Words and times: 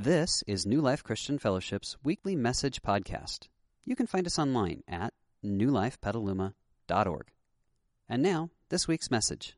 This 0.00 0.44
is 0.46 0.64
New 0.64 0.80
Life 0.80 1.02
Christian 1.02 1.40
Fellowship's 1.40 1.96
weekly 2.04 2.36
message 2.36 2.82
podcast. 2.82 3.48
You 3.84 3.96
can 3.96 4.06
find 4.06 4.28
us 4.28 4.38
online 4.38 4.84
at 4.86 5.12
newlifepetaluma.org. 5.44 7.26
And 8.08 8.22
now, 8.22 8.50
this 8.68 8.86
week's 8.86 9.10
message. 9.10 9.56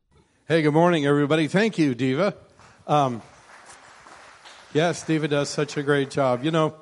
Hey, 0.48 0.62
good 0.62 0.72
morning, 0.72 1.04
everybody. 1.04 1.46
Thank 1.46 1.76
you, 1.76 1.94
Diva. 1.94 2.34
Um, 2.86 3.20
yes, 4.72 5.04
Diva 5.04 5.28
does 5.28 5.50
such 5.50 5.76
a 5.76 5.82
great 5.82 6.10
job. 6.10 6.42
You 6.42 6.52
know, 6.52 6.74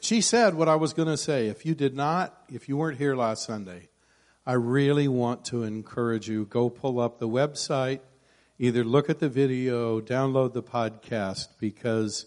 she 0.00 0.20
said 0.20 0.54
what 0.54 0.68
I 0.68 0.74
was 0.74 0.92
going 0.92 1.08
to 1.08 1.16
say. 1.16 1.46
If 1.46 1.64
you 1.64 1.74
did 1.74 1.96
not, 1.96 2.38
if 2.52 2.68
you 2.68 2.76
weren't 2.76 2.98
here 2.98 3.16
last 3.16 3.46
Sunday, 3.46 3.88
I 4.46 4.52
really 4.52 5.08
want 5.08 5.46
to 5.46 5.62
encourage 5.62 6.28
you 6.28 6.44
go 6.44 6.68
pull 6.68 7.00
up 7.00 7.20
the 7.20 7.28
website, 7.28 8.00
either 8.58 8.84
look 8.84 9.08
at 9.08 9.18
the 9.18 9.30
video, 9.30 9.98
download 9.98 10.52
the 10.52 10.62
podcast, 10.62 11.48
because 11.58 12.26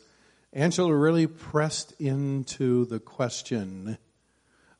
Angela 0.53 0.93
really 0.93 1.27
pressed 1.27 1.93
into 1.99 2.85
the 2.85 2.99
question 2.99 3.97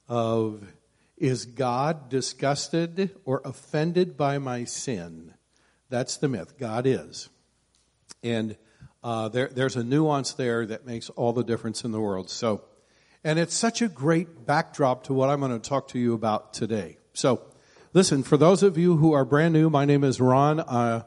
of 0.09 0.67
is 1.17 1.45
God 1.45 2.09
disgusted 2.09 3.11
or 3.25 3.41
offended 3.45 4.17
by 4.17 4.37
my 4.37 4.65
sin? 4.65 5.33
That's 5.89 6.17
the 6.17 6.27
myth. 6.27 6.57
God 6.57 6.85
is. 6.87 7.29
And 8.23 8.57
uh, 9.03 9.29
there, 9.29 9.47
there's 9.47 9.75
a 9.75 9.83
nuance 9.83 10.33
there 10.33 10.65
that 10.65 10.85
makes 10.85 11.09
all 11.11 11.31
the 11.31 11.43
difference 11.43 11.83
in 11.83 11.91
the 11.91 12.01
world. 12.01 12.29
So, 12.29 12.63
and 13.23 13.37
it's 13.39 13.53
such 13.53 13.81
a 13.81 13.87
great 13.87 14.45
backdrop 14.45 15.03
to 15.05 15.13
what 15.13 15.29
I'm 15.29 15.39
going 15.39 15.51
to 15.51 15.69
talk 15.69 15.89
to 15.89 15.99
you 15.99 16.13
about 16.13 16.53
today. 16.53 16.97
So, 17.13 17.41
listen, 17.93 18.23
for 18.23 18.35
those 18.35 18.63
of 18.63 18.77
you 18.77 18.97
who 18.97 19.13
are 19.13 19.23
brand 19.23 19.53
new, 19.53 19.69
my 19.69 19.85
name 19.85 20.03
is 20.03 20.19
Ron. 20.19 20.59
Uh, 20.59 21.03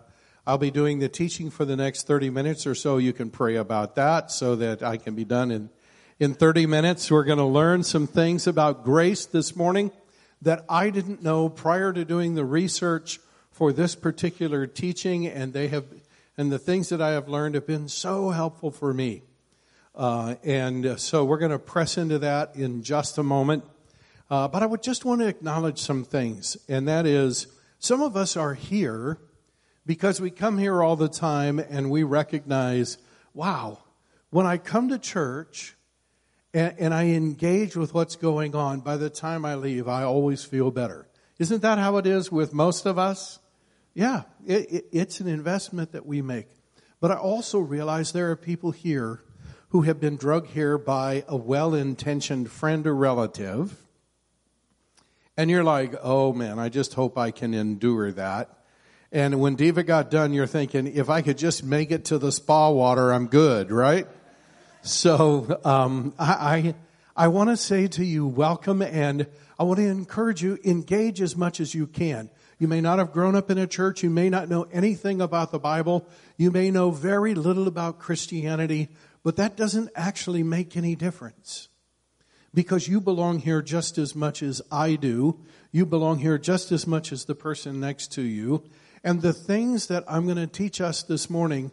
I'll 0.47 0.59
be 0.59 0.71
doing 0.71 0.99
the 0.99 1.09
teaching 1.09 1.49
for 1.49 1.65
the 1.65 1.75
next 1.75 2.07
30 2.07 2.29
minutes 2.29 2.67
or 2.67 2.75
so. 2.75 2.99
You 2.99 3.15
can 3.15 3.31
pray 3.31 3.57
about 3.57 3.95
that 3.95 4.31
so 4.31 4.57
that 4.57 4.83
I 4.83 4.99
can 4.99 5.15
be 5.15 5.25
done 5.25 5.51
in, 5.51 5.71
in 6.21 6.35
30 6.35 6.67
minutes. 6.67 7.11
We're 7.11 7.25
going 7.25 7.39
to 7.39 7.47
learn 7.47 7.83
some 7.83 8.07
things 8.07 8.47
about 8.47 8.85
grace 8.85 9.25
this 9.25 9.57
morning 9.57 9.91
that 10.43 10.63
I 10.69 10.91
didn't 10.91 11.23
know 11.23 11.49
prior 11.49 11.95
to 11.95 12.05
doing 12.05 12.35
the 12.35 12.45
research 12.45 13.21
for 13.53 13.73
this 13.73 13.95
particular 13.95 14.67
teaching, 14.67 15.27
and 15.27 15.55
they 15.55 15.69
have, 15.69 15.87
and 16.37 16.53
the 16.53 16.59
things 16.59 16.91
that 16.91 17.01
I 17.01 17.13
have 17.13 17.27
learned 17.27 17.55
have 17.55 17.67
been 17.67 17.89
so 17.89 18.29
helpful 18.29 18.71
for 18.71 18.93
me. 18.93 19.23
Uh, 19.95 20.35
and 20.45 21.01
so 21.01 21.25
we're 21.25 21.39
going 21.39 21.53
to 21.53 21.59
press 21.59 21.97
into 21.97 22.19
that 22.19 22.55
in 22.55 22.83
just 22.83 23.17
a 23.17 23.23
moment. 23.23 23.65
Uh, 24.29 24.47
but 24.49 24.63
I 24.63 24.67
would 24.67 24.83
just 24.83 25.07
want 25.07 25.23
to 25.23 25.27
acknowledge 25.27 25.79
some 25.79 26.05
things, 26.05 26.59
and 26.69 26.87
that 26.87 27.07
is 27.07 27.47
some 27.79 28.03
of 28.03 28.15
us 28.15 28.37
are 28.37 28.53
here 28.53 29.19
because 29.87 30.21
we 30.21 30.31
come 30.31 30.59
here 30.59 30.83
all 30.83 30.97
the 30.97 31.09
time 31.09 31.59
and 31.59 31.91
we 31.91 32.03
recognize, 32.03 32.99
wow, 33.33 33.79
when 34.31 34.47
I 34.47 34.59
come 34.59 34.89
to 34.89 34.99
church 34.99 35.77
and, 36.53 36.75
and, 36.79 36.95
I 36.95 37.07
engage 37.07 37.77
with 37.77 37.95
what's 37.95 38.17
going 38.17 38.55
on, 38.55 38.81
by 38.81 38.97
the 38.97 39.11
time 39.11 39.45
I 39.45 39.57
leave, 39.57 39.89
I 39.89 40.05
always 40.05 40.45
feel 40.45 40.71
better. 40.71 41.09
Isn't 41.39 41.63
that 41.63 41.79
how 41.79 41.97
it 41.97 42.07
is 42.07 42.31
with 42.31 42.55
most 42.55 42.87
of 42.87 42.99
us? 42.99 43.41
Yeah, 43.93 44.23
it, 44.47 44.73
it, 44.73 44.87
it's 44.93 45.21
an 45.21 45.29
investment 45.29 45.93
that 45.93 46.07
we 46.07 46.23
make. 46.23 46.49
But 47.01 47.11
I 47.11 47.17
also 47.17 47.59
realize 47.59 48.13
there 48.13 48.31
are 48.31 48.37
people 48.37 48.71
here 48.71 49.23
who 49.69 49.83
have 49.83 50.01
been 50.01 50.17
drugged 50.17 50.51
here 50.51 50.79
by 50.79 51.25
a 51.29 51.37
well 51.37 51.75
intentioned 51.75 52.51
friend 52.51 52.87
or 52.87 52.95
relative. 52.95 53.77
And 55.37 55.51
you're 55.51 55.65
like, 55.65 55.95
oh 56.03 56.33
man, 56.33 56.59
I 56.59 56.69
just 56.69 56.95
hope 56.95 57.19
I 57.19 57.33
can 57.33 57.55
endure 57.55 58.13
that. 58.13 58.64
And 59.15 59.39
when 59.39 59.55
Diva 59.55 59.85
got 59.85 60.11
done, 60.11 60.33
you're 60.33 60.45
thinking, 60.49 60.89
if 60.89 61.09
I 61.09 61.23
could 61.23 61.39
just 61.39 61.63
make 61.63 61.93
it 61.93 62.07
to 62.07 62.19
the 62.19 62.33
spa 62.33 62.69
water, 62.71 63.13
I'm 63.13 63.29
good, 63.29 63.71
right? 63.71 64.09
So 64.83 65.61
um, 65.65 66.15
I, 66.19 66.75
I, 67.17 67.25
I 67.25 67.29
want 67.29 67.51
to 67.51 67.57
say 67.57 67.87
to 67.87 68.05
you, 68.05 68.27
welcome, 68.27 68.83
and 68.83 69.29
I 69.57 69.63
want 69.63 69.79
to 69.79 69.87
encourage 69.87 70.43
you, 70.43 70.59
engage 70.65 71.21
as 71.21 71.37
much 71.37 71.61
as 71.61 71.77
you 71.77 71.87
can. 71.87 72.29
You 72.59 72.67
may 72.67 72.81
not 72.81 72.99
have 72.99 73.13
grown 73.13 73.37
up 73.37 73.53
in 73.53 73.59
a 73.59 73.69
church. 73.69 74.03
You 74.03 74.11
may 74.11 74.29
not 74.31 74.49
know 74.49 74.65
anything 74.73 75.21
about 75.21 75.53
the 75.53 75.61
Bible. 75.61 76.09
You 76.37 76.51
may 76.51 76.73
know 76.73 76.91
very 76.91 77.37
little 77.37 77.69
about 77.69 78.01
Christianity, 78.01 78.89
but 79.23 79.37
that 79.37 79.57
doesn't 79.57 79.91
actually 79.95 80.43
make 80.43 80.77
any 80.77 80.97
difference. 80.97 81.69
Because 82.53 82.89
you 82.89 83.01
belong 83.01 83.39
here 83.39 83.63
just 83.63 83.97
as 83.97 84.17
much 84.17 84.43
as 84.43 84.61
I 84.73 84.97
do. 84.97 85.39
You 85.71 85.87
belong 85.87 86.19
here 86.19 86.37
just 86.37 86.73
as 86.73 86.85
much 86.85 87.13
as 87.13 87.27
the 87.27 87.37
person 87.37 87.79
next 87.79 88.13
to 88.15 88.23
you. 88.23 88.65
And 89.05 89.21
the 89.21 89.35
things 89.35 89.87
that 89.89 90.03
I'm 90.09 90.25
going 90.25 90.39
to 90.39 90.47
teach 90.47 90.81
us 90.81 91.03
this 91.03 91.29
morning 91.29 91.71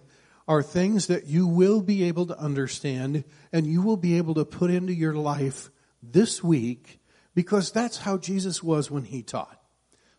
are 0.48 0.62
things 0.62 1.08
that 1.08 1.28
you 1.28 1.48
will 1.48 1.82
be 1.82 2.04
able 2.04 2.26
to 2.26 2.38
understand 2.38 3.24
and 3.54 3.66
you 3.66 3.82
will 3.82 3.98
be 3.98 4.18
able 4.18 4.34
to 4.34 4.44
put 4.44 4.70
into 4.70 4.94
your 4.94 5.16
life 5.16 5.72
this 6.04 6.44
week 6.44 7.00
because 7.34 7.72
that's 7.72 8.00
how 8.00 8.18
Jesus 8.18 8.62
was 8.62 8.92
when 8.92 9.06
he 9.06 9.24
taught. 9.24 9.62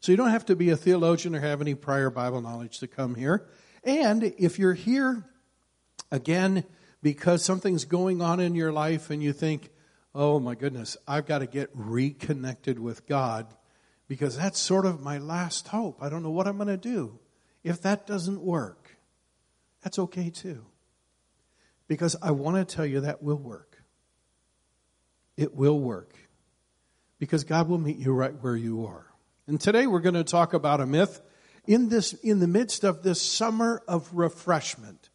So 0.01 0.11
you 0.11 0.17
don't 0.17 0.31
have 0.31 0.47
to 0.47 0.57
be 0.57 0.71
a 0.71 0.77
theologian 0.77 1.35
or 1.37 1.41
have 1.41 1.61
any 1.61 1.75
prior 1.75 2.09
Bible 2.09 2.41
knowledge 2.41 2.79
to 2.79 2.89
come 2.89 3.15
here. 3.15 3.47
And 3.85 4.25
if 4.39 4.59
you're 4.59 4.73
here 4.73 5.25
again 6.11 6.65
because 7.03 7.45
something's 7.45 7.85
going 7.85 8.23
on 8.23 8.41
in 8.41 8.55
your 8.55 8.73
life 8.73 9.11
and 9.11 9.23
you 9.23 9.33
think, 9.35 9.71
oh 10.15 10.41
my 10.41 10.55
goodness, 10.55 10.97
I've 11.07 11.27
got 11.27 11.41
to 11.41 11.47
get 11.47 11.69
reconnected 11.75 12.79
with 12.79 13.07
God, 13.07 13.53
because 14.13 14.37
that's 14.37 14.59
sort 14.59 14.85
of 14.85 15.01
my 15.01 15.17
last 15.17 15.69
hope. 15.69 16.03
I 16.03 16.11
don't 16.11 16.23
know 16.23 16.31
what 16.31 16.47
I'm 16.47 16.59
going 16.59 16.69
to 16.69 16.77
do. 16.77 17.19
If 17.65 17.81
that 17.81 18.07
doesn't 18.07 18.43
work, 18.43 18.99
that's 19.83 19.99
okay 19.99 20.29
too. 20.29 20.67
Because 21.89 22.15
I 22.21 22.33
want 22.33 22.59
to 22.59 22.77
tell 22.77 22.85
you 22.85 23.01
that 23.01 23.23
will 23.23 23.39
work. 23.39 23.83
It 25.39 25.55
will 25.55 25.81
work. 25.81 26.15
Because 27.19 27.45
God 27.45 27.71
will 27.71 27.79
meet 27.79 27.97
you 27.97 28.13
right 28.13 28.35
where 28.43 28.55
you 28.55 28.85
are. 28.85 29.07
And 29.47 29.59
today 29.59 29.87
we're 29.87 30.01
going 30.01 30.15
to 30.15 30.25
talk 30.25 30.53
about 30.53 30.83
a 30.83 30.87
myth 30.87 31.23
in 31.67 31.89
this 31.89 32.13
in 32.13 32.39
the 32.39 32.47
midst 32.47 32.85
of 32.85 33.03
this 33.03 33.23
summer 33.23 33.81
of 33.89 34.13
refreshment 34.13 35.09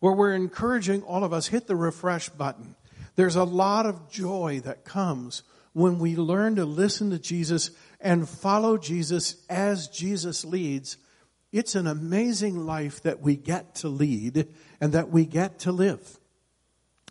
where 0.00 0.12
we're 0.12 0.34
encouraging 0.34 1.00
all 1.04 1.24
of 1.24 1.32
us 1.32 1.46
hit 1.46 1.68
the 1.68 1.76
refresh 1.76 2.28
button. 2.28 2.76
There's 3.16 3.36
a 3.36 3.44
lot 3.44 3.86
of 3.86 4.10
joy 4.10 4.60
that 4.64 4.84
comes 4.84 5.42
when 5.72 5.98
we 5.98 6.16
learn 6.16 6.56
to 6.56 6.64
listen 6.64 7.10
to 7.10 7.18
Jesus 7.18 7.70
and 8.00 8.28
follow 8.28 8.76
Jesus 8.76 9.36
as 9.48 9.88
Jesus 9.88 10.44
leads, 10.44 10.96
it's 11.50 11.74
an 11.74 11.86
amazing 11.86 12.66
life 12.66 13.02
that 13.02 13.20
we 13.20 13.36
get 13.36 13.76
to 13.76 13.88
lead 13.88 14.48
and 14.80 14.92
that 14.92 15.10
we 15.10 15.24
get 15.24 15.60
to 15.60 15.72
live. 15.72 16.18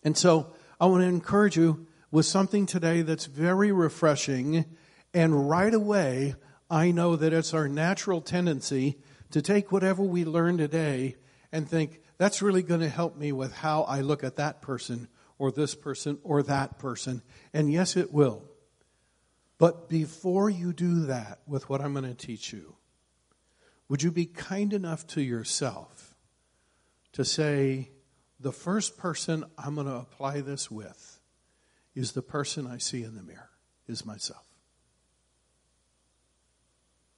And 0.03 0.17
so 0.17 0.53
I 0.79 0.87
want 0.87 1.01
to 1.01 1.07
encourage 1.07 1.57
you 1.57 1.87
with 2.09 2.25
something 2.25 2.65
today 2.65 3.03
that's 3.03 3.25
very 3.25 3.71
refreshing. 3.71 4.65
And 5.13 5.49
right 5.49 5.73
away, 5.73 6.35
I 6.69 6.91
know 6.91 7.15
that 7.15 7.33
it's 7.33 7.53
our 7.53 7.67
natural 7.67 8.21
tendency 8.21 8.97
to 9.31 9.41
take 9.41 9.71
whatever 9.71 10.03
we 10.03 10.25
learn 10.25 10.57
today 10.57 11.15
and 11.51 11.67
think, 11.67 11.99
that's 12.17 12.43
really 12.43 12.61
going 12.61 12.81
to 12.81 12.89
help 12.89 13.17
me 13.17 13.31
with 13.31 13.51
how 13.51 13.81
I 13.81 14.01
look 14.01 14.23
at 14.23 14.35
that 14.35 14.61
person 14.61 15.07
or 15.39 15.51
this 15.51 15.73
person 15.73 16.19
or 16.23 16.43
that 16.43 16.77
person. 16.77 17.23
And 17.51 17.71
yes, 17.71 17.97
it 17.97 18.13
will. 18.13 18.43
But 19.61 19.89
before 19.89 20.49
you 20.49 20.73
do 20.73 21.01
that 21.01 21.37
with 21.45 21.69
what 21.69 21.81
I'm 21.81 21.93
going 21.93 22.05
to 22.05 22.15
teach 22.15 22.51
you, 22.51 22.77
would 23.89 24.01
you 24.01 24.09
be 24.09 24.25
kind 24.25 24.73
enough 24.73 25.05
to 25.09 25.21
yourself 25.21 26.15
to 27.11 27.23
say, 27.23 27.91
the 28.39 28.51
first 28.51 28.97
person 28.97 29.45
I'm 29.59 29.75
going 29.75 29.85
to 29.85 29.97
apply 29.97 30.41
this 30.41 30.71
with 30.71 31.19
is 31.93 32.13
the 32.13 32.23
person 32.23 32.65
I 32.65 32.79
see 32.79 33.03
in 33.03 33.13
the 33.13 33.21
mirror, 33.21 33.51
is 33.87 34.03
myself. 34.03 34.43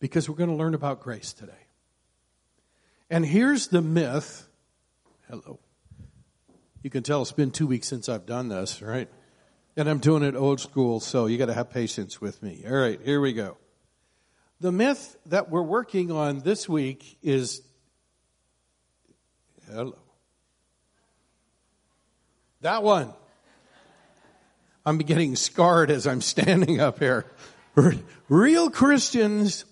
Because 0.02 0.28
we're 0.28 0.36
going 0.36 0.50
to 0.50 0.56
learn 0.58 0.74
about 0.74 1.00
grace 1.00 1.32
today. 1.32 1.54
And 3.10 3.26
here's 3.26 3.70
the 3.70 3.82
myth. 3.82 4.50
Hello. 5.30 5.62
You 6.82 6.90
can 6.90 7.04
tell 7.04 7.22
it's 7.22 7.32
been 7.32 7.52
two 7.52 7.68
weeks 7.68 7.88
since 7.88 8.10
I've 8.10 8.26
done 8.26 8.50
this, 8.50 8.82
right? 8.82 9.08
And 9.76 9.90
I'm 9.90 9.98
doing 9.98 10.24
it 10.24 10.36
old 10.36 10.60
school, 10.60 11.00
so 11.00 11.26
you 11.26 11.38
got 11.38 11.48
to 11.48 11.54
have 11.54 11.72
patience 11.72 12.22
with 12.22 12.44
me. 12.44 12.64
All 12.68 12.74
right, 12.74 13.00
here 13.04 13.20
we 13.20 13.34
go. 13.34 13.58
The 14.60 14.72
myth 14.72 15.18
that 15.26 15.50
we're 15.50 15.64
working 15.64 16.12
on 16.12 16.40
this 16.42 16.70
week 16.70 17.18
is 17.24 17.62
hello. 19.68 19.98
That 22.62 22.84
one. 22.84 23.14
I'm 24.86 24.98
getting 25.00 25.36
scarred 25.36 25.90
as 25.90 26.06
I'm 26.06 26.22
standing 26.22 26.80
up 26.80 27.00
here. 27.00 27.26
Real 28.30 28.70
Christians 28.70 29.66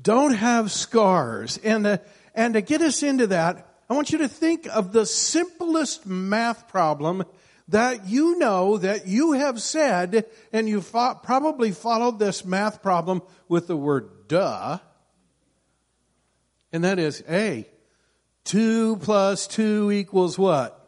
don't 0.00 0.34
have 0.34 0.70
scars. 0.70 1.58
And, 1.58 1.86
uh, 1.86 1.98
and 2.34 2.54
to 2.54 2.60
get 2.60 2.82
us 2.82 3.02
into 3.02 3.28
that, 3.28 3.66
I 3.88 3.94
want 3.94 4.12
you 4.12 4.18
to 4.18 4.28
think 4.28 4.66
of 4.66 4.92
the 4.92 5.06
simplest 5.06 6.06
math 6.06 6.68
problem 6.68 7.24
that 7.70 8.06
you 8.08 8.38
know 8.38 8.78
that 8.78 9.06
you 9.08 9.32
have 9.32 9.60
said, 9.60 10.26
and 10.52 10.68
you 10.68 10.80
fo- 10.80 11.14
probably 11.14 11.72
followed 11.72 12.18
this 12.18 12.44
math 12.44 12.82
problem 12.82 13.22
with 13.48 13.66
the 13.66 13.76
word 13.76 14.28
duh. 14.28 14.78
And 16.72 16.84
that 16.84 16.98
is, 16.98 17.24
A, 17.28 17.66
2 18.44 18.96
plus 18.98 19.46
2 19.48 19.90
equals 19.90 20.38
what? 20.38 20.80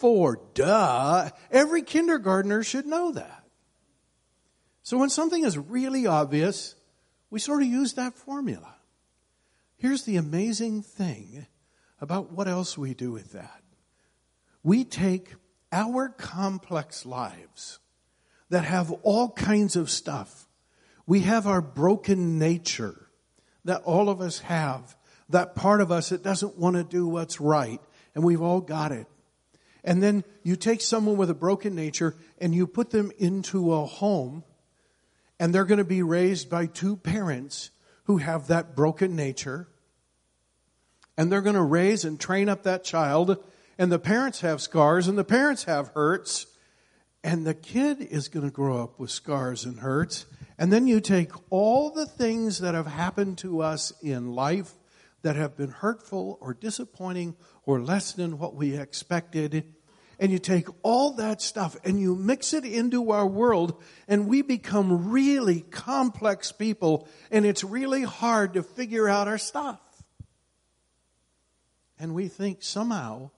four. 0.00 0.40
Duh. 0.54 1.30
Every 1.50 1.82
kindergartner 1.82 2.62
should 2.62 2.86
know 2.86 3.12
that. 3.12 3.44
So 4.82 4.96
when 4.96 5.10
something 5.10 5.44
is 5.44 5.58
really 5.58 6.06
obvious, 6.06 6.74
we 7.28 7.38
sort 7.38 7.62
of 7.62 7.68
use 7.68 7.92
that 7.94 8.14
formula. 8.14 8.74
Here's 9.76 10.04
the 10.04 10.16
amazing 10.16 10.82
thing 10.82 11.46
about 12.00 12.32
what 12.32 12.48
else 12.48 12.78
we 12.78 12.94
do 12.94 13.12
with 13.12 13.32
that. 13.32 13.62
We 14.62 14.84
take 14.84 15.34
our 15.72 16.08
complex 16.08 17.06
lives 17.06 17.78
that 18.48 18.64
have 18.64 18.90
all 19.02 19.30
kinds 19.30 19.76
of 19.76 19.90
stuff. 19.90 20.48
We 21.06 21.20
have 21.20 21.46
our 21.46 21.60
broken 21.60 22.38
nature 22.38 23.08
that 23.64 23.82
all 23.82 24.08
of 24.08 24.20
us 24.20 24.40
have, 24.40 24.96
that 25.28 25.54
part 25.54 25.80
of 25.80 25.92
us 25.92 26.08
that 26.08 26.22
doesn't 26.22 26.58
want 26.58 26.76
to 26.76 26.84
do 26.84 27.06
what's 27.06 27.40
right, 27.40 27.80
and 28.14 28.24
we've 28.24 28.42
all 28.42 28.60
got 28.60 28.92
it. 28.92 29.06
And 29.84 30.02
then 30.02 30.24
you 30.42 30.56
take 30.56 30.80
someone 30.80 31.16
with 31.16 31.30
a 31.30 31.34
broken 31.34 31.74
nature 31.74 32.14
and 32.38 32.54
you 32.54 32.66
put 32.66 32.90
them 32.90 33.12
into 33.18 33.72
a 33.72 33.86
home, 33.86 34.44
and 35.38 35.54
they're 35.54 35.64
going 35.64 35.78
to 35.78 35.84
be 35.84 36.02
raised 36.02 36.50
by 36.50 36.66
two 36.66 36.96
parents 36.96 37.70
who 38.04 38.18
have 38.18 38.48
that 38.48 38.74
broken 38.74 39.16
nature. 39.16 39.68
And 41.16 41.30
they're 41.30 41.42
going 41.42 41.54
to 41.54 41.62
raise 41.62 42.04
and 42.04 42.18
train 42.18 42.48
up 42.48 42.64
that 42.64 42.84
child, 42.84 43.42
and 43.80 43.90
the 43.90 43.98
parents 43.98 44.42
have 44.42 44.60
scars, 44.60 45.08
and 45.08 45.16
the 45.16 45.24
parents 45.24 45.64
have 45.64 45.88
hurts, 45.94 46.46
and 47.24 47.46
the 47.46 47.54
kid 47.54 48.02
is 48.02 48.28
going 48.28 48.44
to 48.44 48.52
grow 48.52 48.82
up 48.82 49.00
with 49.00 49.10
scars 49.10 49.64
and 49.64 49.80
hurts. 49.80 50.26
And 50.58 50.70
then 50.70 50.86
you 50.86 51.00
take 51.00 51.30
all 51.48 51.88
the 51.88 52.04
things 52.04 52.58
that 52.58 52.74
have 52.74 52.86
happened 52.86 53.38
to 53.38 53.62
us 53.62 53.94
in 54.02 54.34
life 54.34 54.74
that 55.22 55.36
have 55.36 55.56
been 55.56 55.70
hurtful 55.70 56.36
or 56.42 56.52
disappointing 56.52 57.36
or 57.64 57.80
less 57.80 58.12
than 58.12 58.38
what 58.38 58.54
we 58.54 58.76
expected. 58.76 59.64
And 60.18 60.30
you 60.30 60.38
take 60.38 60.68
all 60.82 61.12
that 61.12 61.40
stuff 61.40 61.74
and 61.82 61.98
you 61.98 62.14
mix 62.14 62.52
it 62.52 62.66
into 62.66 63.12
our 63.12 63.26
world, 63.26 63.82
and 64.06 64.28
we 64.28 64.42
become 64.42 65.10
really 65.10 65.62
complex 65.62 66.52
people, 66.52 67.08
and 67.30 67.46
it's 67.46 67.64
really 67.64 68.02
hard 68.02 68.52
to 68.52 68.62
figure 68.62 69.08
out 69.08 69.26
our 69.26 69.38
stuff. 69.38 69.80
And 71.98 72.14
we 72.14 72.28
think 72.28 72.62
somehow 72.62 73.30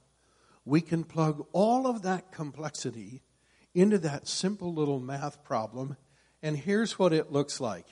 we 0.64 0.80
can 0.80 1.04
plug 1.04 1.46
all 1.52 1.86
of 1.86 2.02
that 2.02 2.30
complexity 2.32 3.22
into 3.74 3.98
that 3.98 4.28
simple 4.28 4.72
little 4.72 5.00
math 5.00 5.42
problem, 5.42 5.96
and 6.42 6.56
here's 6.56 6.98
what 6.98 7.12
it 7.12 7.32
looks 7.32 7.60
like 7.60 7.86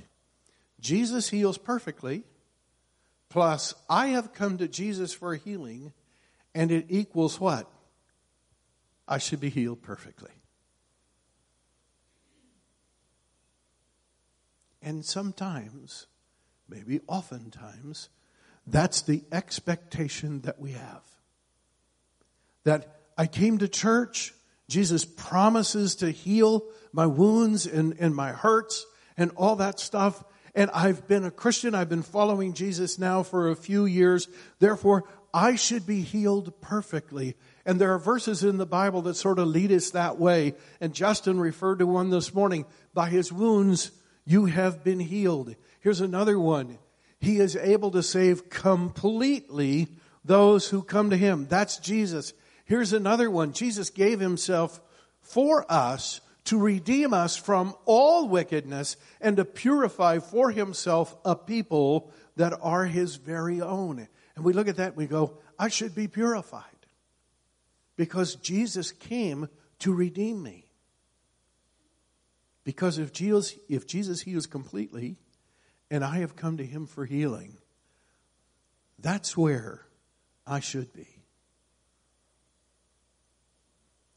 Jesus 0.80 1.30
heals 1.30 1.58
perfectly, 1.58 2.24
plus 3.28 3.74
I 3.88 4.08
have 4.08 4.32
come 4.32 4.58
to 4.58 4.68
Jesus 4.68 5.12
for 5.12 5.34
healing, 5.34 5.92
and 6.54 6.70
it 6.70 6.86
equals 6.88 7.40
what? 7.40 7.70
I 9.06 9.18
should 9.18 9.40
be 9.40 9.50
healed 9.50 9.82
perfectly. 9.82 10.30
And 14.82 15.04
sometimes, 15.04 16.06
maybe 16.68 17.00
oftentimes, 17.06 18.08
that's 18.66 19.02
the 19.02 19.24
expectation 19.30 20.42
that 20.42 20.58
we 20.58 20.72
have. 20.72 21.02
That 22.64 23.00
I 23.16 23.26
came 23.26 23.58
to 23.58 23.68
church, 23.68 24.32
Jesus 24.68 25.04
promises 25.04 25.96
to 25.96 26.10
heal 26.10 26.64
my 26.92 27.06
wounds 27.06 27.66
and, 27.66 27.96
and 27.98 28.14
my 28.14 28.32
hurts 28.32 28.86
and 29.16 29.30
all 29.36 29.56
that 29.56 29.80
stuff. 29.80 30.24
And 30.54 30.70
I've 30.72 31.06
been 31.06 31.24
a 31.24 31.30
Christian. 31.30 31.74
I've 31.74 31.88
been 31.88 32.02
following 32.02 32.54
Jesus 32.54 32.98
now 32.98 33.22
for 33.22 33.50
a 33.50 33.56
few 33.56 33.84
years. 33.86 34.28
Therefore, 34.58 35.04
I 35.32 35.54
should 35.56 35.86
be 35.86 36.02
healed 36.02 36.60
perfectly. 36.60 37.36
And 37.64 37.80
there 37.80 37.94
are 37.94 37.98
verses 37.98 38.42
in 38.42 38.58
the 38.58 38.66
Bible 38.66 39.02
that 39.02 39.14
sort 39.14 39.38
of 39.38 39.46
lead 39.48 39.70
us 39.70 39.90
that 39.90 40.18
way. 40.18 40.54
And 40.80 40.94
Justin 40.94 41.38
referred 41.38 41.78
to 41.78 41.86
one 41.86 42.10
this 42.10 42.34
morning. 42.34 42.64
By 42.94 43.10
his 43.10 43.32
wounds, 43.32 43.92
you 44.24 44.46
have 44.46 44.82
been 44.82 45.00
healed. 45.00 45.54
Here's 45.80 46.00
another 46.00 46.38
one. 46.38 46.78
He 47.20 47.38
is 47.38 47.54
able 47.54 47.90
to 47.92 48.02
save 48.02 48.48
completely 48.50 49.88
those 50.24 50.68
who 50.68 50.82
come 50.82 51.10
to 51.10 51.16
him. 51.16 51.46
That's 51.48 51.78
Jesus. 51.78 52.32
Here's 52.70 52.92
another 52.92 53.28
one. 53.28 53.52
Jesus 53.52 53.90
gave 53.90 54.20
himself 54.20 54.80
for 55.22 55.66
us 55.68 56.20
to 56.44 56.56
redeem 56.56 57.12
us 57.12 57.36
from 57.36 57.74
all 57.84 58.28
wickedness 58.28 58.96
and 59.20 59.38
to 59.38 59.44
purify 59.44 60.20
for 60.20 60.52
himself 60.52 61.16
a 61.24 61.34
people 61.34 62.12
that 62.36 62.56
are 62.62 62.84
his 62.84 63.16
very 63.16 63.60
own. 63.60 64.06
And 64.36 64.44
we 64.44 64.52
look 64.52 64.68
at 64.68 64.76
that 64.76 64.90
and 64.90 64.96
we 64.96 65.06
go, 65.06 65.38
I 65.58 65.66
should 65.66 65.96
be 65.96 66.06
purified 66.06 66.62
because 67.96 68.36
Jesus 68.36 68.92
came 68.92 69.48
to 69.80 69.92
redeem 69.92 70.40
me. 70.40 70.70
Because 72.62 72.98
if 72.98 73.12
Jesus, 73.12 73.58
if 73.68 73.84
Jesus 73.84 74.20
heals 74.20 74.46
completely 74.46 75.16
and 75.90 76.04
I 76.04 76.18
have 76.18 76.36
come 76.36 76.58
to 76.58 76.64
him 76.64 76.86
for 76.86 77.04
healing, 77.04 77.56
that's 79.00 79.36
where 79.36 79.80
I 80.46 80.60
should 80.60 80.92
be. 80.92 81.19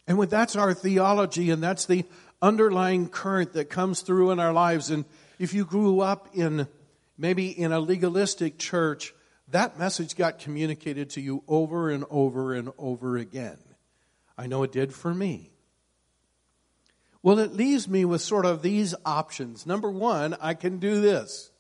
And 0.08 0.18
when 0.18 0.30
that's 0.30 0.56
our 0.56 0.74
theology 0.74 1.50
and 1.50 1.64
that's 1.64 1.86
the 1.86 2.06
underlying 2.42 3.08
current 3.08 3.54
that 3.54 3.70
comes 3.70 4.02
through 4.02 4.32
in 4.32 4.40
our 4.40 4.54
lives, 4.54 4.90
and 4.90 5.06
if 5.40 5.54
you 5.54 5.66
grew 5.66 6.02
up 6.02 6.30
in 6.34 6.68
maybe 7.18 7.48
in 7.48 7.72
a 7.72 7.80
legalistic 7.80 8.58
church, 8.58 9.14
that 9.50 9.80
message 9.80 10.16
got 10.16 10.40
communicated 10.40 11.12
to 11.12 11.22
you 11.22 11.44
over 11.48 11.90
and 11.90 12.06
over 12.10 12.54
and 12.54 12.72
over 12.78 13.18
again. 13.18 13.58
I 14.38 14.48
know 14.48 14.64
it 14.64 14.72
did 14.72 14.94
for 14.94 15.14
me. 15.14 15.52
Well, 17.22 17.40
it 17.40 17.54
leaves 17.54 17.88
me 17.88 18.04
with 18.04 18.22
sort 18.22 18.46
of 18.46 18.62
these 18.62 18.94
options. 19.06 19.66
Number 19.66 19.90
one, 19.90 20.36
I 20.42 20.56
can 20.56 20.80
do 20.80 21.00
this. 21.00 21.52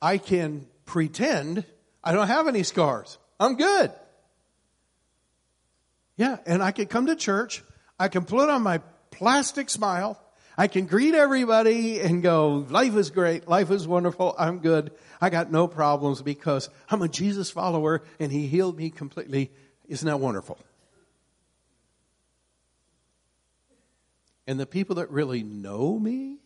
I 0.00 0.16
can 0.16 0.66
pretend 0.86 1.64
I 2.02 2.12
don't 2.12 2.28
have 2.28 2.48
any 2.48 2.62
scars. 2.62 3.18
I'm 3.38 3.56
good. 3.56 3.92
Yeah, 6.18 6.38
and 6.44 6.62
I 6.62 6.72
can 6.72 6.86
come 6.86 7.06
to 7.06 7.16
church. 7.16 7.62
I 7.98 8.08
can 8.08 8.24
put 8.24 8.50
on 8.50 8.62
my 8.62 8.78
plastic 9.12 9.70
smile. 9.70 10.20
I 10.58 10.66
can 10.66 10.86
greet 10.86 11.14
everybody 11.14 12.00
and 12.00 12.20
go, 12.20 12.66
life 12.68 12.96
is 12.96 13.10
great. 13.10 13.46
Life 13.46 13.70
is 13.70 13.86
wonderful. 13.86 14.34
I'm 14.36 14.58
good. 14.58 14.90
I 15.20 15.30
got 15.30 15.52
no 15.52 15.68
problems 15.68 16.20
because 16.20 16.68
I'm 16.90 17.02
a 17.02 17.08
Jesus 17.08 17.50
follower 17.50 18.02
and 18.18 18.32
he 18.32 18.48
healed 18.48 18.76
me 18.76 18.90
completely. 18.90 19.52
Isn't 19.88 20.06
that 20.06 20.18
wonderful? 20.18 20.58
And 24.48 24.58
the 24.58 24.66
people 24.66 24.96
that 24.96 25.10
really 25.10 25.44
know 25.44 25.96
me, 25.96 26.38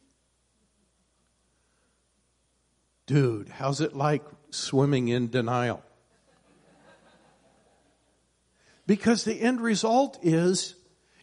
dude, 3.06 3.48
how's 3.48 3.80
it 3.80 3.96
like 3.96 4.22
swimming 4.50 5.08
in 5.08 5.30
denial? 5.30 5.82
Because 8.92 9.24
the 9.24 9.40
end 9.40 9.62
result 9.62 10.18
is 10.20 10.74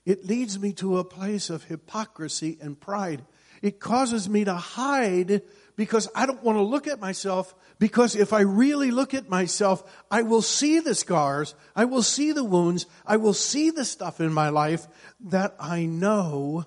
it 0.03 0.25
leads 0.25 0.57
me 0.57 0.73
to 0.73 0.97
a 0.97 1.03
place 1.03 1.51
of 1.51 1.65
hypocrisy 1.65 2.57
and 2.59 2.79
pride. 2.79 3.23
It 3.61 3.79
causes 3.79 4.27
me 4.27 4.43
to 4.45 4.55
hide 4.55 5.43
because 5.75 6.09
I 6.15 6.25
don't 6.25 6.41
want 6.41 6.57
to 6.57 6.63
look 6.63 6.87
at 6.87 6.99
myself 6.99 7.53
because 7.77 8.15
if 8.15 8.33
I 8.33 8.39
really 8.39 8.89
look 8.89 9.13
at 9.13 9.29
myself, 9.29 9.83
I 10.09 10.23
will 10.23 10.41
see 10.41 10.79
the 10.79 10.95
scars, 10.95 11.53
I 11.75 11.85
will 11.85 12.01
see 12.01 12.31
the 12.31 12.43
wounds, 12.43 12.87
I 13.05 13.17
will 13.17 13.35
see 13.35 13.69
the 13.69 13.85
stuff 13.85 14.19
in 14.19 14.33
my 14.33 14.49
life 14.49 14.87
that 15.25 15.55
I 15.59 15.85
know 15.85 16.65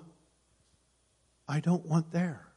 I 1.49 1.59
don't 1.59 1.85
want 1.85 2.13
there. 2.13 2.47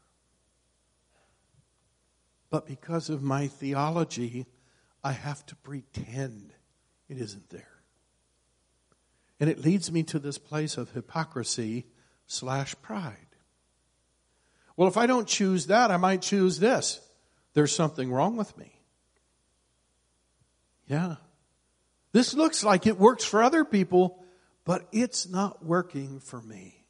But 2.49 2.65
because 2.65 3.11
of 3.11 3.25
my 3.25 3.49
theology, 3.49 4.47
I 5.03 5.11
have 5.11 5.45
to 5.47 5.57
pretend 5.57 6.53
it 7.09 7.19
isn't 7.19 7.50
there. 7.50 7.75
And 9.38 9.50
it 9.50 9.61
leads 9.61 9.93
me 9.93 10.02
to 10.05 10.19
this 10.19 10.38
place 10.38 10.76
of 10.76 10.90
hypocrisy 10.93 11.87
slash 12.26 12.75
pride. 12.83 13.16
Well, 14.76 14.88
if 14.88 14.97
I 14.97 15.07
don't 15.07 15.28
choose 15.28 15.66
that, 15.66 15.90
I 15.90 15.97
might 15.97 16.23
choose 16.23 16.59
this. 16.59 17.00
There's 17.55 17.75
something 17.75 18.12
wrong 18.12 18.37
with 18.37 18.57
me. 18.59 18.73
Yeah. 20.87 21.16
This 22.12 22.35
looks 22.35 22.62
like 22.64 22.87
it 22.87 22.99
works 22.99 23.25
for 23.25 23.43
other 23.43 23.64
people, 23.64 24.23
but 24.64 24.87
it's 24.93 25.28
not 25.28 25.64
working 25.64 26.21
for 26.21 26.40
me. 26.40 26.85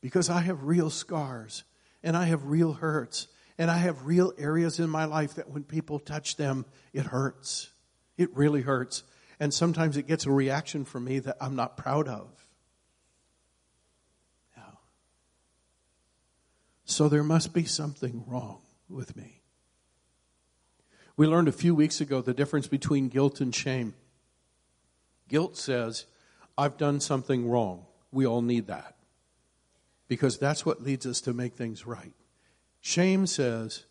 Because 0.00 0.30
I 0.30 0.40
have 0.40 0.64
real 0.64 0.90
scars 0.90 1.64
and 2.02 2.16
I 2.16 2.26
have 2.26 2.44
real 2.44 2.72
hurts 2.72 3.28
and 3.58 3.70
I 3.70 3.78
have 3.78 4.06
real 4.06 4.32
areas 4.38 4.78
in 4.78 4.90
my 4.90 5.04
life 5.04 5.34
that 5.34 5.48
when 5.48 5.64
people 5.64 5.98
touch 5.98 6.36
them, 6.36 6.66
it 6.92 7.06
hurts. 7.06 7.70
It 8.16 8.34
really 8.36 8.62
hurts. 8.62 9.02
And 9.38 9.52
sometimes 9.52 9.96
it 9.96 10.06
gets 10.06 10.26
a 10.26 10.30
reaction 10.30 10.84
from 10.84 11.04
me 11.04 11.18
that 11.20 11.36
I'm 11.40 11.56
not 11.56 11.76
proud 11.76 12.08
of. 12.08 12.46
Yeah. 14.56 14.62
So 16.84 17.08
there 17.08 17.22
must 17.22 17.52
be 17.52 17.64
something 17.64 18.24
wrong 18.26 18.60
with 18.88 19.16
me. 19.16 19.42
We 21.16 21.26
learned 21.26 21.48
a 21.48 21.52
few 21.52 21.74
weeks 21.74 22.00
ago 22.00 22.20
the 22.20 22.34
difference 22.34 22.66
between 22.66 23.08
guilt 23.08 23.40
and 23.40 23.54
shame. 23.54 23.94
Guilt 25.28 25.56
says, 25.56 26.06
I've 26.56 26.76
done 26.76 27.00
something 27.00 27.48
wrong. 27.48 27.86
We 28.12 28.26
all 28.26 28.42
need 28.42 28.66
that. 28.68 28.94
Because 30.08 30.38
that's 30.38 30.64
what 30.64 30.82
leads 30.82 31.04
us 31.04 31.20
to 31.22 31.34
make 31.34 31.54
things 31.54 31.86
right. 31.86 32.12
Shame 32.80 33.26
says, 33.26 33.84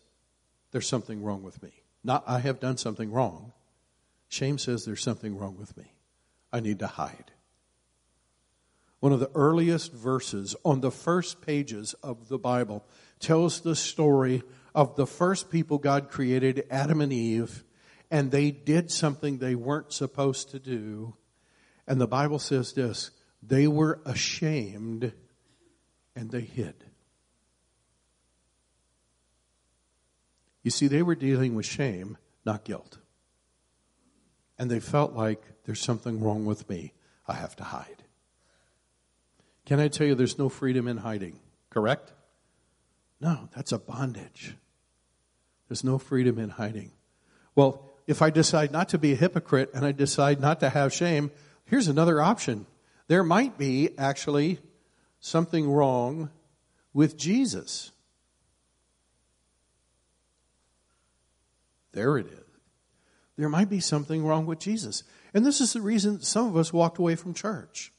there's 0.72 0.88
something 0.88 1.22
wrong 1.22 1.42
with 1.42 1.62
me. 1.62 1.82
Not, 2.02 2.24
I 2.26 2.38
have 2.38 2.60
done 2.60 2.76
something 2.76 3.12
wrong. 3.12 3.52
Shame 4.28 4.58
says, 4.58 4.84
there's 4.84 5.02
something 5.02 5.36
wrong 5.36 5.56
with 5.56 5.76
me. 5.76 5.92
I 6.52 6.60
need 6.60 6.80
to 6.80 6.86
hide. 6.86 7.32
One 9.00 9.12
of 9.12 9.20
the 9.20 9.30
earliest 9.34 9.92
verses 9.92 10.56
on 10.64 10.80
the 10.80 10.90
first 10.90 11.40
pages 11.40 11.94
of 12.02 12.28
the 12.28 12.38
Bible 12.38 12.84
tells 13.20 13.60
the 13.60 13.76
story 13.76 14.42
of 14.74 14.96
the 14.96 15.06
first 15.06 15.50
people 15.50 15.78
God 15.78 16.10
created, 16.10 16.66
Adam 16.70 17.00
and 17.00 17.12
Eve, 17.12 17.64
and 18.10 18.30
they 18.30 18.50
did 18.50 18.90
something 18.90 19.38
they 19.38 19.54
weren't 19.54 19.92
supposed 19.92 20.50
to 20.50 20.58
do. 20.58 21.14
And 21.86 22.00
the 22.00 22.06
Bible 22.06 22.38
says 22.38 22.72
this 22.72 23.10
they 23.42 23.68
were 23.68 24.00
ashamed 24.04 25.12
and 26.14 26.30
they 26.30 26.40
hid. 26.40 26.74
You 30.62 30.70
see, 30.70 30.88
they 30.88 31.02
were 31.02 31.14
dealing 31.14 31.54
with 31.54 31.66
shame, 31.66 32.18
not 32.44 32.64
guilt. 32.64 32.98
And 34.58 34.70
they 34.70 34.80
felt 34.80 35.12
like 35.12 35.42
there's 35.64 35.80
something 35.80 36.22
wrong 36.22 36.46
with 36.46 36.68
me. 36.68 36.92
I 37.28 37.34
have 37.34 37.56
to 37.56 37.64
hide. 37.64 38.04
Can 39.64 39.80
I 39.80 39.88
tell 39.88 40.06
you 40.06 40.14
there's 40.14 40.38
no 40.38 40.48
freedom 40.48 40.86
in 40.88 40.98
hiding? 40.98 41.40
Correct? 41.70 42.12
No, 43.20 43.48
that's 43.54 43.72
a 43.72 43.78
bondage. 43.78 44.54
There's 45.68 45.84
no 45.84 45.98
freedom 45.98 46.38
in 46.38 46.50
hiding. 46.50 46.92
Well, 47.54 47.82
if 48.06 48.22
I 48.22 48.30
decide 48.30 48.70
not 48.70 48.88
to 48.90 48.98
be 48.98 49.12
a 49.12 49.16
hypocrite 49.16 49.70
and 49.74 49.84
I 49.84 49.92
decide 49.92 50.40
not 50.40 50.60
to 50.60 50.70
have 50.70 50.92
shame, 50.92 51.32
here's 51.64 51.88
another 51.88 52.22
option. 52.22 52.66
There 53.08 53.24
might 53.24 53.58
be 53.58 53.90
actually 53.98 54.60
something 55.18 55.70
wrong 55.70 56.30
with 56.92 57.16
Jesus. 57.16 57.90
There 61.92 62.18
it 62.18 62.26
is. 62.26 62.45
There 63.36 63.48
might 63.48 63.68
be 63.68 63.80
something 63.80 64.24
wrong 64.24 64.46
with 64.46 64.58
Jesus. 64.58 65.04
And 65.34 65.44
this 65.44 65.60
is 65.60 65.74
the 65.74 65.80
reason 65.80 66.22
some 66.22 66.46
of 66.46 66.56
us 66.56 66.72
walked 66.72 66.98
away 66.98 67.16
from 67.16 67.34
church. 67.34 67.92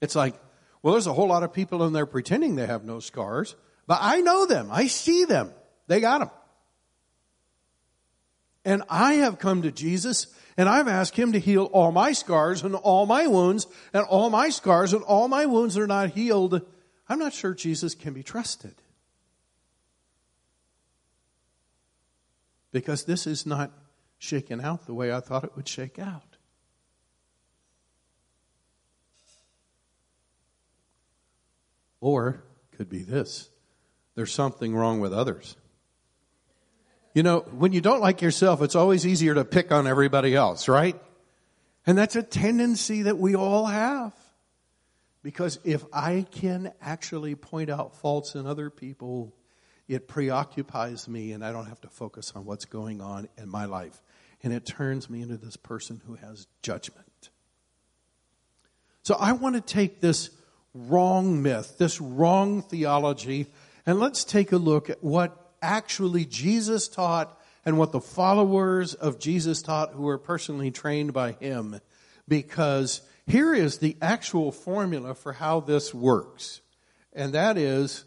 It's 0.00 0.14
like, 0.14 0.34
well, 0.82 0.94
there's 0.94 1.06
a 1.06 1.12
whole 1.12 1.28
lot 1.28 1.42
of 1.42 1.52
people 1.52 1.84
in 1.84 1.92
there 1.92 2.06
pretending 2.06 2.56
they 2.56 2.66
have 2.66 2.84
no 2.84 3.00
scars, 3.00 3.54
but 3.86 3.98
I 4.00 4.20
know 4.20 4.46
them. 4.46 4.68
I 4.70 4.86
see 4.86 5.24
them. 5.24 5.52
They 5.86 6.00
got 6.00 6.18
them. 6.20 6.30
And 8.64 8.82
I 8.88 9.14
have 9.14 9.38
come 9.38 9.62
to 9.62 9.72
Jesus 9.72 10.28
and 10.56 10.68
I've 10.68 10.88
asked 10.88 11.16
him 11.16 11.32
to 11.32 11.40
heal 11.40 11.64
all 11.72 11.90
my 11.90 12.12
scars 12.12 12.62
and 12.62 12.74
all 12.74 13.06
my 13.06 13.26
wounds 13.26 13.66
and 13.92 14.04
all 14.04 14.30
my 14.30 14.50
scars 14.50 14.92
and 14.92 15.02
all 15.02 15.26
my 15.26 15.46
wounds 15.46 15.76
are 15.76 15.86
not 15.86 16.10
healed. 16.10 16.60
I'm 17.08 17.18
not 17.18 17.32
sure 17.32 17.54
Jesus 17.54 17.94
can 17.94 18.12
be 18.12 18.22
trusted. 18.22 18.74
Because 22.70 23.04
this 23.04 23.26
is 23.26 23.44
not 23.46 23.72
shaken 24.22 24.60
out 24.60 24.86
the 24.86 24.94
way 24.94 25.12
I 25.12 25.18
thought 25.18 25.42
it 25.42 25.50
would 25.56 25.66
shake 25.66 25.98
out. 25.98 26.36
Or 32.00 32.42
could 32.76 32.88
be 32.88 33.02
this 33.02 33.50
there's 34.14 34.32
something 34.32 34.76
wrong 34.76 35.00
with 35.00 35.12
others. 35.12 35.56
You 37.14 37.22
know, 37.22 37.40
when 37.40 37.72
you 37.72 37.80
don't 37.80 38.00
like 38.00 38.22
yourself, 38.22 38.62
it's 38.62 38.76
always 38.76 39.06
easier 39.06 39.34
to 39.34 39.44
pick 39.44 39.72
on 39.72 39.86
everybody 39.86 40.34
else, 40.34 40.68
right? 40.68 40.98
And 41.84 41.98
that's 41.98 42.14
a 42.16 42.22
tendency 42.22 43.02
that 43.02 43.18
we 43.18 43.34
all 43.34 43.66
have. 43.66 44.14
Because 45.22 45.58
if 45.64 45.84
I 45.92 46.26
can 46.30 46.72
actually 46.80 47.34
point 47.34 47.70
out 47.70 47.96
faults 47.96 48.34
in 48.34 48.46
other 48.46 48.70
people, 48.70 49.34
it 49.88 50.08
preoccupies 50.08 51.08
me 51.08 51.32
and 51.32 51.44
I 51.44 51.52
don't 51.52 51.66
have 51.66 51.80
to 51.82 51.88
focus 51.88 52.32
on 52.34 52.44
what's 52.44 52.64
going 52.64 53.00
on 53.00 53.28
in 53.36 53.48
my 53.48 53.64
life. 53.64 54.00
And 54.42 54.52
it 54.52 54.66
turns 54.66 55.08
me 55.08 55.22
into 55.22 55.36
this 55.36 55.56
person 55.56 56.00
who 56.06 56.14
has 56.14 56.46
judgment. 56.62 57.30
So 59.02 59.14
I 59.14 59.32
want 59.32 59.54
to 59.56 59.60
take 59.60 60.00
this 60.00 60.30
wrong 60.74 61.42
myth, 61.42 61.76
this 61.78 62.00
wrong 62.00 62.62
theology, 62.62 63.46
and 63.84 63.98
let's 63.98 64.24
take 64.24 64.52
a 64.52 64.56
look 64.56 64.90
at 64.90 65.02
what 65.02 65.36
actually 65.60 66.24
Jesus 66.24 66.88
taught 66.88 67.38
and 67.64 67.78
what 67.78 67.92
the 67.92 68.00
followers 68.00 68.94
of 68.94 69.18
Jesus 69.18 69.62
taught 69.62 69.92
who 69.92 70.02
were 70.02 70.18
personally 70.18 70.70
trained 70.70 71.12
by 71.12 71.32
him. 71.32 71.80
Because 72.28 73.02
here 73.26 73.54
is 73.54 73.78
the 73.78 73.96
actual 74.00 74.52
formula 74.52 75.14
for 75.14 75.32
how 75.32 75.60
this 75.60 75.94
works. 75.94 76.60
And 77.12 77.34
that 77.34 77.56
is 77.56 78.04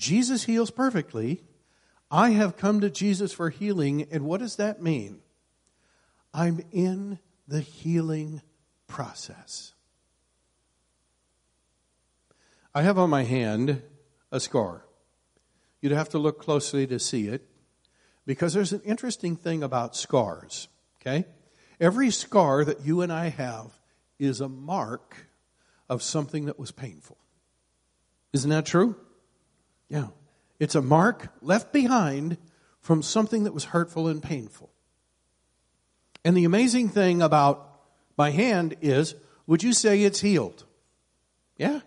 Jesus 0.00 0.44
heals 0.44 0.70
perfectly. 0.70 1.42
I 2.10 2.30
have 2.30 2.56
come 2.56 2.80
to 2.80 2.88
Jesus 2.88 3.34
for 3.34 3.50
healing. 3.50 4.06
And 4.10 4.24
what 4.24 4.40
does 4.40 4.56
that 4.56 4.82
mean? 4.82 5.20
I'm 6.32 6.62
in 6.72 7.18
the 7.46 7.60
healing 7.60 8.40
process. 8.88 9.74
I 12.74 12.80
have 12.82 12.98
on 12.98 13.10
my 13.10 13.24
hand 13.24 13.82
a 14.32 14.40
scar. 14.40 14.86
You'd 15.82 15.92
have 15.92 16.08
to 16.10 16.18
look 16.18 16.40
closely 16.40 16.86
to 16.86 16.98
see 16.98 17.26
it 17.28 17.46
because 18.24 18.54
there's 18.54 18.72
an 18.72 18.82
interesting 18.86 19.36
thing 19.36 19.62
about 19.62 19.94
scars, 19.94 20.68
okay? 21.00 21.26
Every 21.78 22.10
scar 22.10 22.64
that 22.64 22.86
you 22.86 23.02
and 23.02 23.12
I 23.12 23.28
have 23.28 23.78
is 24.18 24.40
a 24.40 24.48
mark 24.48 25.26
of 25.90 26.02
something 26.02 26.46
that 26.46 26.58
was 26.58 26.70
painful. 26.70 27.18
Isn't 28.32 28.50
that 28.50 28.64
true? 28.64 28.96
Yeah. 29.90 30.08
It's 30.58 30.74
a 30.74 30.80
mark 30.80 31.28
left 31.42 31.72
behind 31.72 32.38
from 32.80 33.02
something 33.02 33.44
that 33.44 33.52
was 33.52 33.64
hurtful 33.64 34.08
and 34.08 34.22
painful. 34.22 34.70
And 36.24 36.36
the 36.36 36.44
amazing 36.44 36.88
thing 36.88 37.20
about 37.20 37.66
my 38.16 38.30
hand 38.30 38.76
is, 38.80 39.14
would 39.46 39.62
you 39.62 39.72
say 39.72 40.02
it's 40.02 40.20
healed? 40.20 40.64
Yeah. 41.56 41.80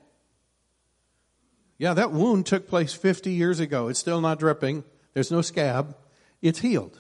Yeah, 1.78 1.94
that 1.94 2.12
wound 2.12 2.46
took 2.46 2.68
place 2.68 2.94
50 2.94 3.32
years 3.32 3.60
ago. 3.60 3.88
It's 3.88 4.00
still 4.00 4.22
not 4.22 4.40
dripping. 4.40 4.84
There's 5.14 5.32
no 5.32 5.42
scab. 5.42 5.96
It's 6.42 6.60
healed. 6.60 7.00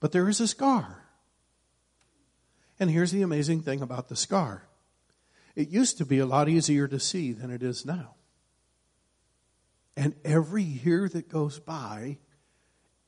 But 0.00 0.12
there 0.12 0.28
is 0.28 0.40
a 0.40 0.48
scar. 0.48 1.04
And 2.80 2.90
here's 2.90 3.12
the 3.12 3.22
amazing 3.22 3.62
thing 3.62 3.80
about 3.80 4.08
the 4.08 4.16
scar 4.16 4.64
it 5.54 5.68
used 5.68 5.98
to 5.98 6.06
be 6.06 6.18
a 6.18 6.24
lot 6.24 6.48
easier 6.48 6.88
to 6.88 6.98
see 6.98 7.32
than 7.32 7.50
it 7.50 7.62
is 7.62 7.84
now. 7.84 8.14
And 9.96 10.14
every 10.24 10.62
year 10.62 11.08
that 11.08 11.28
goes 11.28 11.58
by, 11.58 12.18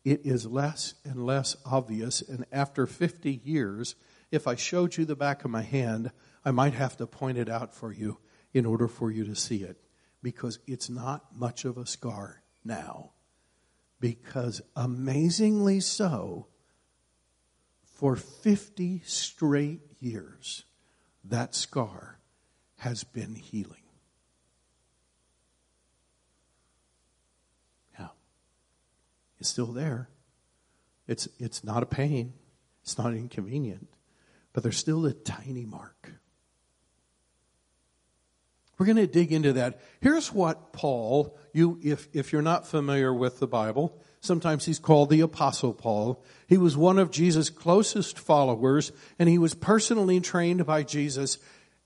it 0.05 0.25
is 0.25 0.47
less 0.47 0.95
and 1.05 1.25
less 1.25 1.57
obvious. 1.65 2.21
And 2.21 2.45
after 2.53 2.87
50 2.87 3.41
years, 3.45 3.95
if 4.31 4.47
I 4.47 4.55
showed 4.55 4.97
you 4.97 5.05
the 5.05 5.17
back 5.17 5.45
of 5.45 5.51
my 5.51 5.63
hand, 5.63 6.11
I 6.45 6.51
might 6.51 6.75
have 6.75 6.97
to 6.99 7.07
point 7.07 7.39
it 7.39 7.49
out 7.49 7.75
for 7.75 7.93
you 7.93 8.19
in 8.53 8.67
order 8.67 8.87
for 8.87 9.11
you 9.11 9.25
to 9.25 9.35
see 9.35 9.63
it 9.63 9.81
because 10.23 10.59
it's 10.67 10.91
not 10.91 11.37
much 11.37 11.65
of 11.65 11.79
a 11.79 11.87
scar 11.87 12.43
now. 12.65 13.13
Because 14.01 14.61
amazingly 14.77 15.81
so, 15.81 16.49
for 17.85 18.17
50 18.17 19.03
straight 19.05 19.81
years, 20.01 20.65
that 21.25 21.55
scar 21.55 22.19
has 22.77 23.05
been 23.05 23.35
healing. 23.35 23.83
Yeah. 27.99 28.09
It's 29.45 29.51
still 29.51 29.67
there. 29.67 30.09
It's, 31.07 31.29
it's 31.39 31.63
not 31.63 31.83
a 31.83 31.87
pain. 31.87 32.33
It's 32.83 32.97
not 32.97 33.13
inconvenient. 33.13 33.89
But 34.55 34.63
there's 34.63 34.79
still 34.79 35.05
a 35.05 35.13
tiny 35.13 35.67
mark. 35.67 36.13
We're 38.79 38.87
going 38.87 38.97
to 38.97 39.07
dig 39.07 39.33
into 39.33 39.53
that. 39.53 39.83
Here's 40.01 40.33
what 40.33 40.73
Paul, 40.73 41.37
you, 41.53 41.79
if, 41.85 42.09
if 42.15 42.33
you're 42.33 42.41
not 42.41 42.67
familiar 42.67 43.13
with 43.13 43.39
the 43.39 43.47
Bible, 43.47 44.01
sometimes 44.23 44.65
he's 44.65 44.79
called 44.79 45.11
the 45.11 45.21
Apostle 45.21 45.75
Paul. 45.75 46.25
He 46.47 46.57
was 46.57 46.75
one 46.75 46.99
of 46.99 47.11
Jesus' 47.11 47.51
closest 47.51 48.19
followers, 48.19 48.93
and 49.19 49.29
he 49.29 49.37
was 49.37 49.53
personally 49.53 50.21
trained 50.21 50.65
by 50.65 50.85
Jesus. 50.85 51.37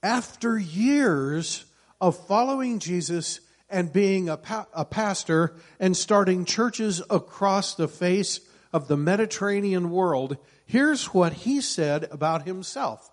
After 0.01 0.57
years 0.57 1.65
of 2.01 2.17
following 2.29 2.79
Jesus 2.79 3.41
and 3.71 3.93
being 3.93 4.29
a, 4.29 4.37
pa- 4.37 4.67
a 4.73 4.85
pastor 4.85 5.55
and 5.79 5.97
starting 5.97 6.45
churches 6.45 7.03
across 7.11 7.75
the 7.75 7.89
face 7.89 8.41
of 8.73 8.89
the 8.89 8.97
Mediterranean 8.97 9.91
world, 9.91 10.37
here's 10.67 11.07
what 11.07 11.33
he 11.33 11.61
said 11.61 12.09
about 12.11 12.47
himself, 12.47 13.11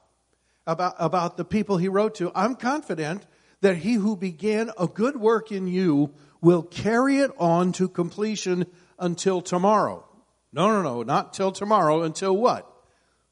about, 0.66 0.96
about 0.98 1.38
the 1.38 1.46
people 1.46 1.78
he 1.78 1.88
wrote 1.88 2.16
to. 2.16 2.32
I'm 2.36 2.56
confident 2.56 3.26
that 3.62 3.78
he 3.78 3.94
who 3.94 4.16
began 4.16 4.72
a 4.78 4.88
good 4.88 5.18
work 5.18 5.52
in 5.52 5.68
you 5.68 6.14
will 6.42 6.64
carry 6.64 7.18
it 7.18 7.32
on 7.38 7.72
to 7.74 7.88
completion 7.88 8.66
until 9.00 9.42
tomorrow. 9.42 10.08
No, 10.54 10.70
no, 10.70 10.82
no, 10.82 11.04
not 11.04 11.34
till 11.34 11.52
tomorrow, 11.52 12.04
until 12.04 12.36
what? 12.36 12.72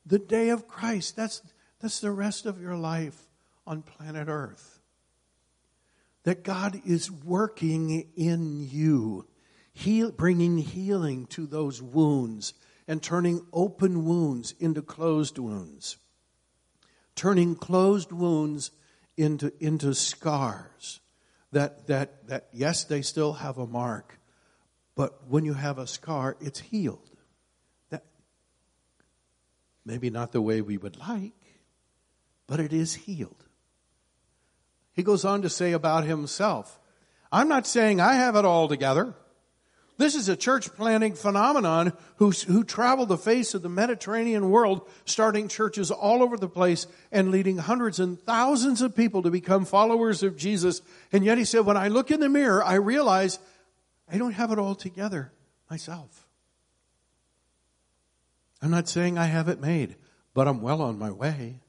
The 0.06 0.20
day 0.20 0.50
of 0.50 0.68
Christ. 0.68 1.16
That's, 1.16 1.42
that's 1.80 2.00
the 2.00 2.12
rest 2.12 2.46
of 2.46 2.60
your 2.62 2.76
life 2.76 3.18
on 3.66 3.82
planet 3.82 4.28
Earth. 4.28 4.73
That 6.24 6.44
God 6.44 6.82
is 6.86 7.12
working 7.12 8.08
in 8.16 8.62
you, 8.62 9.28
heal, 9.74 10.12
bringing 10.12 10.58
healing 10.58 11.26
to 11.28 11.46
those 11.46 11.82
wounds 11.82 12.54
and 12.88 13.02
turning 13.02 13.46
open 13.52 14.06
wounds 14.06 14.54
into 14.60 14.82
closed 14.82 15.38
wounds, 15.38 15.98
turning 17.16 17.56
closed 17.56 18.12
wounds 18.12 18.72
into, 19.18 19.52
into 19.60 19.94
scars. 19.94 21.00
That, 21.52 21.88
that, 21.88 22.28
that, 22.30 22.48
yes, 22.52 22.84
they 22.84 23.02
still 23.04 23.34
have 23.34 23.58
a 23.58 23.68
mark, 23.68 24.20
but 24.96 25.28
when 25.28 25.46
you 25.46 25.54
have 25.54 25.78
a 25.78 25.86
scar, 25.86 26.36
it's 26.42 26.60
healed. 26.60 27.12
That, 27.90 28.06
maybe 29.86 30.10
not 30.10 30.32
the 30.32 30.42
way 30.42 30.62
we 30.62 30.78
would 30.78 30.98
like, 30.98 31.34
but 32.48 32.60
it 32.60 32.74
is 32.74 32.96
healed. 32.96 33.46
He 34.94 35.04
goes 35.04 35.26
on 35.26 35.42
to 35.42 35.50
say 35.50 35.74
about 35.74 36.06
himself, 36.06 36.80
I'm 37.32 37.48
not 37.48 37.66
saying 37.66 38.00
I 38.00 38.14
have 38.14 38.36
it 38.36 38.46
all 38.46 38.68
together. 38.68 39.16
This 39.98 40.16
is 40.16 40.28
a 40.28 40.36
church 40.36 40.74
planting 40.74 41.14
phenomenon 41.14 41.94
who, 42.18 42.32
who 42.32 42.64
traveled 42.64 43.10
the 43.10 43.18
face 43.18 43.54
of 43.54 43.62
the 43.62 43.70
Mediterranean 43.70 44.50
world, 44.50 44.90
starting 45.06 45.48
churches 45.48 45.92
all 45.92 46.24
over 46.24 46.36
the 46.36 46.50
place 46.50 46.88
and 47.12 47.30
leading 47.30 47.58
hundreds 47.58 48.00
and 48.00 48.20
thousands 48.20 48.82
of 48.82 48.96
people 48.96 49.22
to 49.22 49.32
become 49.32 49.66
followers 49.66 50.24
of 50.24 50.36
Jesus. 50.36 50.82
And 51.12 51.24
yet 51.24 51.38
he 51.38 51.46
said, 51.46 51.66
when 51.66 51.78
I 51.78 51.90
look 51.90 52.10
in 52.10 52.20
the 52.20 52.30
mirror, 52.30 52.64
I 52.64 52.76
realize 52.76 53.38
I 54.12 54.18
don't 54.18 54.34
have 54.34 54.52
it 54.52 54.60
all 54.60 54.76
together 54.76 55.32
myself. 55.70 56.28
I'm 58.62 58.72
not 58.72 58.88
saying 58.88 59.18
I 59.18 59.26
have 59.26 59.48
it 59.48 59.62
made, 59.62 59.96
but 60.34 60.48
I'm 60.48 60.62
well 60.62 60.82
on 60.82 60.98
my 60.98 61.12
way. 61.12 61.60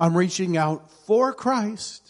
I'm 0.00 0.16
reaching 0.16 0.56
out 0.56 0.90
for 0.90 1.32
Christ, 1.32 2.05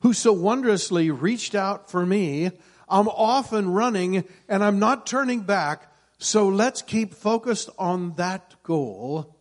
who 0.00 0.12
so 0.12 0.32
wondrously 0.32 1.10
reached 1.10 1.54
out 1.54 1.90
for 1.90 2.04
me 2.04 2.50
I'm 2.90 3.08
off 3.08 3.52
and 3.52 3.74
running 3.74 4.24
and 4.48 4.64
I'm 4.64 4.78
not 4.80 5.06
turning 5.06 5.42
back. 5.42 5.92
So 6.18 6.48
let's 6.48 6.82
keep 6.82 7.14
focused 7.14 7.70
on 7.78 8.14
that 8.14 8.56
goal. 8.62 9.36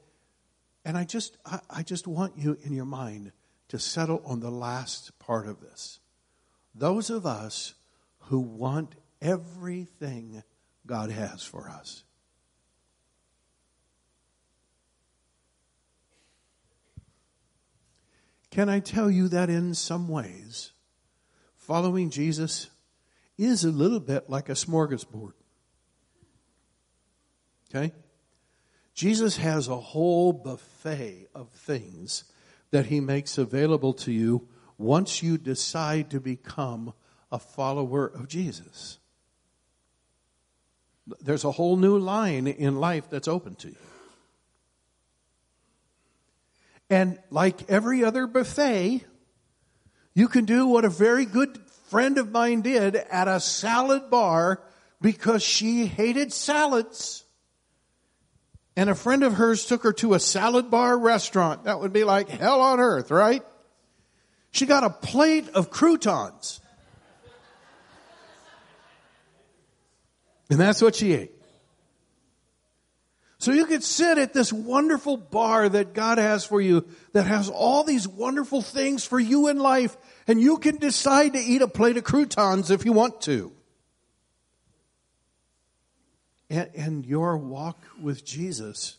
And 0.85 0.97
I 0.97 1.03
just, 1.03 1.35
I, 1.45 1.59
I 1.69 1.83
just 1.83 2.07
want 2.07 2.37
you 2.37 2.57
in 2.61 2.73
your 2.73 2.85
mind 2.85 3.31
to 3.69 3.79
settle 3.79 4.21
on 4.23 4.39
the 4.39 4.51
last 4.51 5.17
part 5.19 5.47
of 5.47 5.59
this. 5.59 5.99
Those 6.75 7.09
of 7.09 7.25
us 7.25 7.73
who 8.19 8.39
want 8.39 8.95
everything 9.21 10.43
God 10.85 11.09
has 11.09 11.43
for 11.43 11.69
us. 11.69 12.03
Can 18.51 18.69
I 18.69 18.79
tell 18.79 19.11
you 19.11 19.27
that 19.27 19.49
in 19.49 19.73
some 19.73 20.07
ways, 20.07 20.71
following 21.55 22.09
Jesus 22.09 22.69
is 23.37 23.63
a 23.63 23.69
little 23.69 23.99
bit 23.99 24.29
like 24.29 24.49
a 24.49 24.53
smorgasbord. 24.53 25.33
Okay? 27.69 27.93
Jesus 28.93 29.37
has 29.37 29.67
a 29.67 29.77
whole 29.77 30.33
buffet 30.33 31.27
of 31.33 31.49
things 31.49 32.25
that 32.71 32.87
he 32.87 32.99
makes 32.99 33.37
available 33.37 33.93
to 33.93 34.11
you 34.11 34.47
once 34.77 35.21
you 35.23 35.37
decide 35.37 36.09
to 36.09 36.19
become 36.19 36.93
a 37.31 37.39
follower 37.39 38.07
of 38.07 38.27
Jesus. 38.27 38.97
There's 41.21 41.45
a 41.45 41.51
whole 41.51 41.77
new 41.77 41.97
line 41.97 42.47
in 42.47 42.79
life 42.79 43.09
that's 43.09 43.27
open 43.27 43.55
to 43.55 43.69
you. 43.69 43.75
And 46.89 47.19
like 47.29 47.69
every 47.69 48.03
other 48.03 48.25
buffet, 48.25 49.03
you 50.15 50.27
can 50.27 50.45
do 50.45 50.67
what 50.67 50.85
a 50.85 50.89
very 50.89 51.25
good 51.25 51.59
friend 51.89 52.17
of 52.17 52.31
mine 52.31 52.61
did 52.61 52.95
at 52.95 53.27
a 53.27 53.39
salad 53.39 54.09
bar 54.09 54.61
because 55.01 55.43
she 55.43 55.85
hated 55.85 56.33
salads. 56.33 57.23
And 58.75 58.89
a 58.89 58.95
friend 58.95 59.23
of 59.23 59.33
hers 59.33 59.65
took 59.65 59.83
her 59.83 59.93
to 59.93 60.13
a 60.13 60.19
salad 60.19 60.71
bar 60.71 60.97
restaurant. 60.97 61.65
That 61.65 61.79
would 61.79 61.93
be 61.93 62.03
like 62.03 62.29
hell 62.29 62.61
on 62.61 62.79
earth, 62.79 63.11
right? 63.11 63.43
She 64.51 64.65
got 64.65 64.83
a 64.83 64.89
plate 64.89 65.49
of 65.49 65.69
croutons. 65.69 66.59
And 70.49 70.59
that's 70.59 70.81
what 70.81 70.95
she 70.95 71.13
ate. 71.13 71.38
So 73.39 73.53
you 73.53 73.65
could 73.65 73.83
sit 73.83 74.17
at 74.17 74.33
this 74.33 74.51
wonderful 74.51 75.15
bar 75.15 75.69
that 75.69 75.93
God 75.93 76.17
has 76.17 76.43
for 76.43 76.59
you 76.59 76.85
that 77.13 77.25
has 77.25 77.49
all 77.49 77.85
these 77.85 78.05
wonderful 78.05 78.61
things 78.61 79.05
for 79.05 79.17
you 79.17 79.47
in 79.47 79.57
life 79.57 79.95
and 80.27 80.41
you 80.41 80.57
can 80.57 80.75
decide 80.75 81.33
to 81.33 81.39
eat 81.39 81.61
a 81.61 81.67
plate 81.67 81.95
of 81.95 82.03
croutons 82.03 82.69
if 82.69 82.83
you 82.83 82.91
want 82.91 83.21
to. 83.21 83.53
And, 86.49 86.69
and 86.75 87.05
your 87.05 87.37
walk 87.37 87.81
with 88.01 88.25
Jesus 88.25 88.97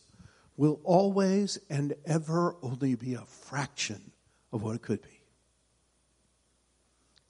will 0.57 0.79
always 0.83 1.59
and 1.69 1.93
ever 2.03 2.55
only 2.63 2.95
be 2.95 3.13
a 3.13 3.25
fraction 3.25 4.11
of 4.51 4.63
what 4.63 4.75
it 4.75 4.81
could 4.81 5.03
be. 5.03 5.21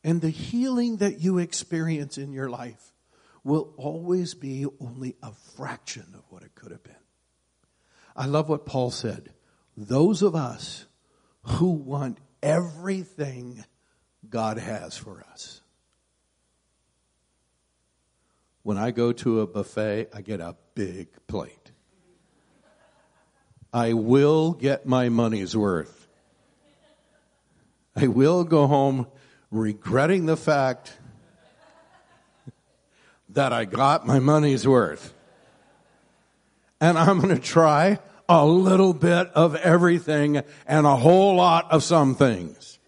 And 0.02 0.22
the 0.22 0.30
healing 0.30 0.98
that 0.98 1.20
you 1.20 1.40
experience 1.40 2.18
in 2.18 2.32
your 2.32 2.50
life 2.50 2.94
will 3.44 3.74
always 3.76 4.34
be 4.34 4.66
only 4.80 5.16
a 5.22 5.34
fraction 5.56 6.06
of 6.14 6.24
what 6.30 6.44
it 6.44 6.56
could 6.56 6.72
have 6.72 6.84
been. 6.84 6.96
I 8.16 8.26
love 8.26 8.50
what 8.50 8.66
Paul 8.66 8.92
said. 8.92 9.30
Those 9.76 10.22
of 10.22 10.36
us 10.36 10.86
who 11.44 11.72
want 11.72 12.18
everything 12.44 13.64
God 14.30 14.58
has 14.58 14.98
for 14.98 15.24
us. 15.32 15.62
When 18.64 18.78
I 18.78 18.92
go 18.92 19.12
to 19.12 19.42
a 19.42 19.48
buffet, 19.48 20.10
I 20.14 20.22
get 20.22 20.40
a 20.40 20.56
big 20.76 21.08
plate. 21.28 21.72
I 23.74 23.94
will 23.94 24.52
get 24.52 24.86
my 24.86 25.10
money's 25.10 25.56
worth. 25.56 26.08
I 27.96 28.08
will 28.08 28.44
go 28.44 28.68
home 28.68 29.08
regretting 29.50 30.26
the 30.26 30.38
fact 30.38 30.98
that 33.30 33.54
I 33.54 33.66
got 33.66 34.06
my 34.06 34.20
money's 34.20 34.68
worth. 34.68 35.14
And 36.82 36.98
I'm 36.98 37.22
going 37.22 37.34
to 37.34 37.42
try 37.42 38.00
a 38.28 38.46
little 38.46 38.94
bit 38.94 39.28
of 39.28 39.56
everything 39.56 40.42
and 40.66 40.86
a 40.88 40.96
whole 40.96 41.36
lot 41.36 41.72
of 41.72 41.84
some 41.84 42.16
things. 42.16 42.80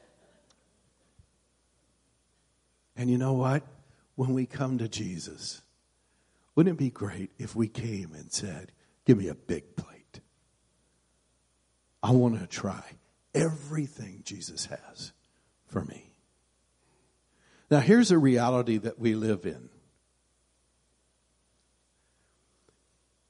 And 2.98 3.10
you 3.10 3.18
know 3.18 3.34
what? 3.34 3.64
When 4.16 4.34
we 4.34 4.46
come 4.46 4.80
to 4.80 4.88
Jesus, 4.88 5.62
wouldn't 6.56 6.76
it 6.76 6.80
be 6.80 6.90
great 6.90 7.32
if 7.38 7.56
we 7.56 7.68
came 7.68 8.14
and 8.14 8.32
said, 8.32 8.72
Give 9.06 9.18
me 9.18 9.28
a 9.28 9.36
big 9.36 9.76
plate? 9.76 10.22
I 12.02 12.12
want 12.12 12.40
to 12.40 12.48
try 12.48 12.84
everything 13.34 14.22
Jesus 14.24 14.68
has 14.68 15.12
for 15.68 15.84
me. 15.84 16.16
Now, 17.70 17.80
here's 17.80 18.12
a 18.12 18.18
reality 18.18 18.78
that 18.78 19.00
we 19.00 19.16
live 19.16 19.46
in. 19.46 19.70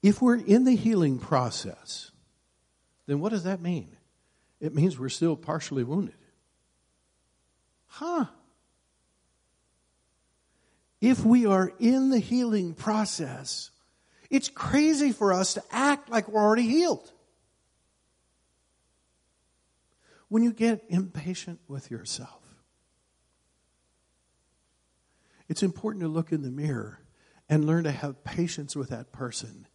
If 0.03 0.21
we're 0.21 0.35
in 0.35 0.65
the 0.65 0.75
healing 0.75 1.17
process, 1.17 2.11
then 3.07 3.21
what 3.21 3.29
does 3.29 3.45
that 3.45 3.61
mean? 3.61 3.95
It 4.59 4.75
means 4.75 4.99
we're 4.99 5.07
still 5.07 5.37
partially 5.37 5.85
wounded. 5.85 6.15
Huh? 7.87 8.25
If 10.99 11.23
we 11.25 11.45
are 11.45 11.71
in 11.79 12.09
the 12.09 12.19
healing 12.19 12.73
process, 12.73 13.71
it's 14.29 14.49
crazy 14.49 15.13
for 15.13 15.31
us 15.31 15.53
to 15.53 15.63
act 15.71 16.09
like 16.09 16.27
we're 16.27 16.41
already 16.41 16.67
healed. 16.67 17.11
When 20.27 20.43
you 20.43 20.51
get 20.51 20.83
impatient 20.89 21.59
with 21.67 21.91
yourself, 21.91 22.41
it's 25.47 25.63
important 25.63 26.01
to 26.01 26.09
look 26.09 26.31
in 26.31 26.41
the 26.41 26.51
mirror 26.51 26.99
and 27.47 27.65
learn 27.65 27.83
to 27.85 27.91
have 27.91 28.23
patience 28.23 28.75
with 28.75 28.89
that 28.89 29.11
person 29.11 29.67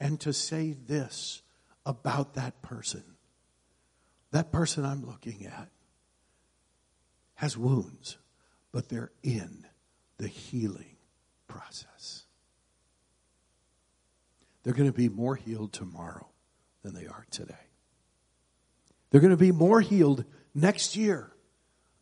and 0.00 0.20
to 0.20 0.32
say 0.32 0.72
this 0.72 1.42
about 1.84 2.34
that 2.34 2.62
person. 2.62 3.04
That 4.32 4.52
person 4.52 4.84
I'm 4.84 5.06
looking 5.06 5.46
at 5.46 5.68
has 7.36 7.56
wounds, 7.56 8.18
but 8.72 8.88
they're 8.88 9.12
in 9.22 9.66
the 10.18 10.28
healing 10.28 10.96
process. 11.46 12.24
They're 14.62 14.74
going 14.74 14.90
to 14.90 14.96
be 14.96 15.08
more 15.08 15.36
healed 15.36 15.72
tomorrow 15.72 16.26
than 16.82 16.94
they 16.94 17.06
are 17.06 17.24
today. 17.30 17.54
They're 19.10 19.20
going 19.20 19.30
to 19.30 19.36
be 19.36 19.52
more 19.52 19.80
healed 19.80 20.24
next 20.54 20.96
year 20.96 21.30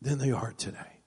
than 0.01 0.17
they 0.17 0.31
are 0.31 0.53
today. 0.57 1.01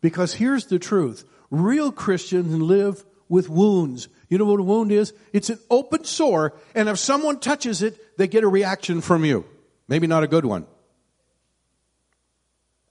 Because 0.00 0.34
here's 0.34 0.66
the 0.66 0.78
truth 0.78 1.24
real 1.50 1.92
Christians 1.92 2.60
live 2.60 3.04
with 3.32 3.48
wounds. 3.48 4.10
You 4.28 4.36
know 4.36 4.44
what 4.44 4.60
a 4.60 4.62
wound 4.62 4.92
is? 4.92 5.14
It's 5.32 5.48
an 5.48 5.58
open 5.70 6.04
sore, 6.04 6.52
and 6.74 6.86
if 6.86 6.98
someone 6.98 7.40
touches 7.40 7.80
it, 7.80 8.18
they 8.18 8.28
get 8.28 8.44
a 8.44 8.48
reaction 8.48 9.00
from 9.00 9.24
you. 9.24 9.46
Maybe 9.88 10.06
not 10.06 10.22
a 10.22 10.26
good 10.26 10.44
one. 10.44 10.66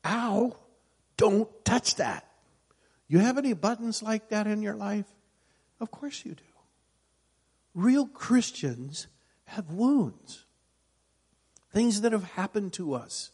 Ow, 0.04 0.58
don't 1.16 1.48
touch 1.64 1.94
that. 1.98 2.28
You 3.08 3.20
have 3.20 3.38
any 3.38 3.54
buttons 3.54 4.02
like 4.02 4.30
that 4.30 4.48
in 4.48 4.64
your 4.64 4.74
life? 4.74 5.06
Of 5.80 5.92
course 5.92 6.26
you 6.26 6.34
do. 6.34 6.44
Real 7.76 8.08
Christians 8.08 9.06
have 9.46 9.70
wounds, 9.70 10.46
things 11.72 12.02
that 12.02 12.14
have 12.14 12.24
happened 12.32 12.74
to 12.74 12.96
us 12.96 13.30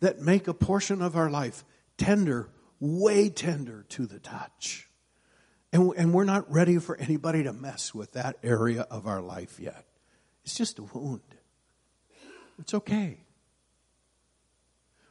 that 0.00 0.20
make 0.20 0.46
a 0.46 0.52
portion 0.52 1.00
of 1.00 1.16
our 1.16 1.30
life 1.30 1.64
tender, 1.96 2.50
way 2.80 3.30
tender 3.30 3.86
to 3.88 4.04
the 4.04 4.18
touch. 4.18 4.89
And, 5.72 5.92
and 5.96 6.12
we're 6.12 6.24
not 6.24 6.50
ready 6.50 6.78
for 6.78 6.96
anybody 6.96 7.44
to 7.44 7.52
mess 7.52 7.94
with 7.94 8.12
that 8.12 8.36
area 8.42 8.82
of 8.90 9.06
our 9.06 9.20
life 9.20 9.60
yet. 9.60 9.84
It's 10.44 10.56
just 10.56 10.78
a 10.78 10.82
wound. 10.82 11.20
It's 12.58 12.74
okay. 12.74 13.18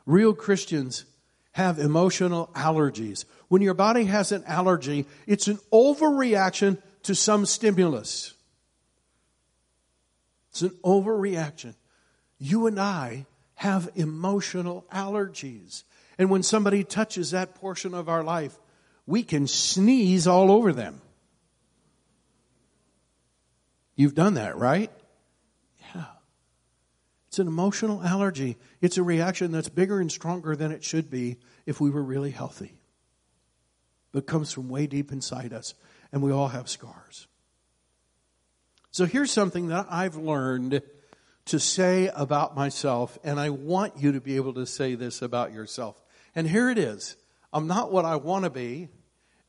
Real 0.06 0.34
Christians 0.34 1.06
have 1.54 1.80
emotional 1.80 2.50
allergies. 2.56 3.26
When 3.48 3.62
your 3.62 3.74
body 3.74 4.06
has 4.06 4.32
an 4.32 4.44
allergy, 4.46 5.06
it's 5.28 5.48
an 5.48 5.60
overreaction 5.72 6.82
to 7.04 7.16
some 7.16 7.46
stimulus. 7.46 8.34
It's 10.52 10.62
an 10.62 10.78
overreaction. 10.84 11.76
You 12.38 12.68
and 12.68 12.80
I 12.80 13.26
have 13.56 13.90
emotional 13.96 14.86
allergies. 14.92 15.84
And 16.18 16.30
when 16.30 16.44
somebody 16.44 16.84
touches 16.84 17.32
that 17.32 17.56
portion 17.56 17.94
of 17.94 18.10
our 18.10 18.24
life, 18.24 18.58
we 19.10 19.24
can 19.24 19.48
sneeze 19.48 20.28
all 20.28 20.52
over 20.52 20.72
them. 20.72 21.02
You've 23.96 24.14
done 24.14 24.36
that, 24.36 24.56
right? 24.56 24.92
Yeah. 25.96 26.06
It's 27.28 27.40
an 27.40 27.48
emotional 27.48 28.04
allergy. 28.04 28.58
It's 28.82 28.98
a 28.98 29.04
reaction 29.04 29.52
that's 29.52 29.68
bigger 29.68 30.00
and 30.00 30.12
stronger 30.12 30.56
than 30.56 30.72
it 30.72 30.84
should 30.84 31.10
be 31.10 31.38
if 31.66 31.82
we 31.82 31.90
were 31.90 32.04
really 32.04 32.30
healthy. 32.30 32.78
But 34.12 34.28
comes 34.28 34.54
from 34.54 34.70
way 34.70 34.86
deep 34.86 35.12
inside 35.12 35.54
us, 35.54 35.74
and 36.12 36.22
we 36.22 36.32
all 36.32 36.50
have 36.50 36.70
scars. 36.70 37.28
So 38.92 39.06
here's 39.06 39.32
something 39.32 39.70
that 39.70 39.88
I've 39.90 40.18
learned 40.18 40.84
to 41.46 41.60
say 41.60 42.12
about 42.16 42.56
myself, 42.56 43.18
and 43.24 43.40
I 43.40 43.50
want 43.50 43.98
you 43.98 44.12
to 44.12 44.22
be 44.22 44.36
able 44.36 44.54
to 44.54 44.68
say 44.68 44.94
this 44.94 45.24
about 45.24 45.52
yourself. 45.52 46.00
And 46.36 46.48
here 46.48 46.70
it 46.70 46.78
is 46.78 47.18
I'm 47.52 47.66
not 47.66 47.92
what 47.92 48.06
I 48.06 48.18
want 48.18 48.44
to 48.44 48.52
be, 48.52 48.90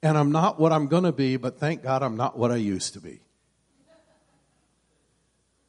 and 0.02 0.16
I'm 0.16 0.32
not 0.32 0.58
what 0.58 0.72
I'm 0.72 0.86
going 0.86 1.04
to 1.04 1.12
be, 1.12 1.36
but 1.36 1.58
thank 1.58 1.82
God 1.82 2.02
I'm 2.02 2.16
not 2.16 2.38
what 2.38 2.50
I 2.50 2.56
used 2.56 2.94
to 2.94 3.00
be. 3.00 3.20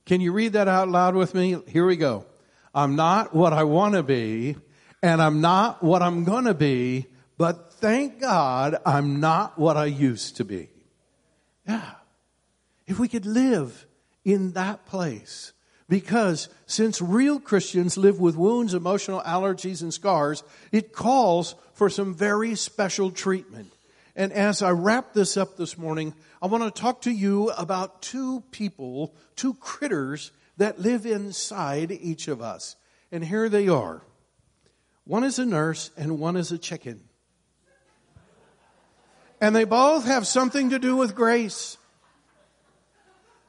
Can 0.06 0.22
you 0.22 0.32
read 0.32 0.54
that 0.54 0.68
out 0.68 0.90
loud 0.90 1.16
with 1.16 1.34
me? 1.34 1.58
Here 1.68 1.86
we 1.86 1.96
go. 1.96 2.26
I'm 2.74 2.96
not 2.96 3.36
what 3.36 3.54
I 3.54 3.64
want 3.64 3.96
to 3.96 4.04
be, 4.04 4.56
and 5.04 5.22
I'm 5.22 5.42
not 5.42 5.84
what 5.84 6.02
I'm 6.02 6.24
going 6.24 6.46
to 6.46 6.54
be, 6.54 7.08
but 7.38 7.74
thank 7.74 8.20
God 8.20 8.78
I'm 8.86 9.20
not 9.20 9.58
what 9.58 9.78
I 9.78 9.86
used 9.86 10.38
to 10.38 10.46
be. 10.46 10.70
Yeah. 11.68 11.92
If 12.88 13.00
we 13.00 13.08
could 13.08 13.26
live 13.26 13.86
in 14.24 14.54
that 14.54 14.86
place, 14.86 15.54
because 15.90 16.48
since 16.66 17.02
real 17.02 17.40
Christians 17.40 17.98
live 17.98 18.20
with 18.20 18.36
wounds, 18.36 18.74
emotional 18.74 19.22
allergies, 19.22 19.82
and 19.82 19.94
scars, 19.94 20.44
it 20.72 20.94
calls 20.94 21.56
for 21.74 21.90
some 21.90 22.14
very 22.14 22.56
special 22.56 23.12
treatment. 23.12 23.72
And 24.16 24.34
as 24.34 24.62
I 24.62 24.72
wrap 24.72 25.14
this 25.14 25.38
up 25.38 25.56
this 25.56 25.78
morning, 25.78 26.14
I 26.42 26.48
want 26.48 26.64
to 26.64 26.82
talk 26.82 27.02
to 27.04 27.12
you 27.12 27.50
about 27.52 28.02
two 28.02 28.44
people, 28.52 29.16
two 29.36 29.54
critters 29.56 30.32
that 30.58 30.80
live 30.80 31.06
inside 31.06 31.92
each 31.92 32.28
of 32.28 32.42
us. 32.42 32.76
And 33.12 33.24
here 33.24 33.50
they 33.50 33.68
are. 33.68 34.02
One 35.06 35.24
is 35.24 35.40
a 35.40 35.46
nurse 35.46 35.92
and 35.98 36.20
one 36.20 36.36
is 36.36 36.52
a 36.52 36.58
chicken. 36.58 37.02
And 39.40 39.56
they 39.56 39.64
both 39.64 40.06
have 40.06 40.28
something 40.28 40.70
to 40.70 40.80
do 40.80 40.96
with 40.96 41.16
grace. 41.16 41.78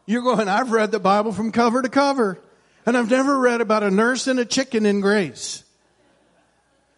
You're 0.07 0.22
going, 0.22 0.48
I've 0.48 0.72
read 0.72 0.90
the 0.90 0.98
Bible 0.98 1.33
from 1.33 1.53
cover 1.53 1.83
to 1.83 1.88
cover, 1.88 2.40
and 2.87 2.96
I've 2.96 3.11
never 3.11 3.38
read 3.38 3.61
about 3.61 3.83
a 3.83 3.90
nurse 3.90 4.27
and 4.27 4.40
a 4.40 4.44
chicken 4.44 4.87
in 4.87 5.01
grace. 5.01 5.64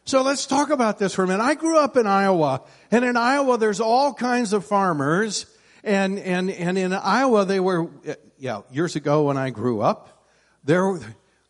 So 0.07 0.21
let's 0.21 0.45
talk 0.45 0.69
about 0.69 0.99
this 0.99 1.15
for 1.15 1.25
a 1.25 1.27
minute. 1.27 1.43
I 1.43 1.55
grew 1.55 1.79
up 1.79 1.97
in 1.97 2.07
Iowa, 2.07 2.61
and 2.91 3.07
in 3.07 3.17
Iowa 3.17 3.57
there's 3.57 3.81
all 3.81 4.13
kinds 4.13 4.53
of 4.53 4.67
farmers, 4.67 5.47
and, 5.83 6.19
and, 6.19 6.51
and 6.51 6.77
in 6.77 6.93
Iowa 6.93 7.47
they 7.47 7.59
were, 7.59 7.89
yeah, 8.37 8.61
years 8.71 8.97
ago 8.97 9.25
when 9.25 9.39
I 9.39 9.49
grew 9.49 9.81
up, 9.81 10.27
there, 10.63 10.99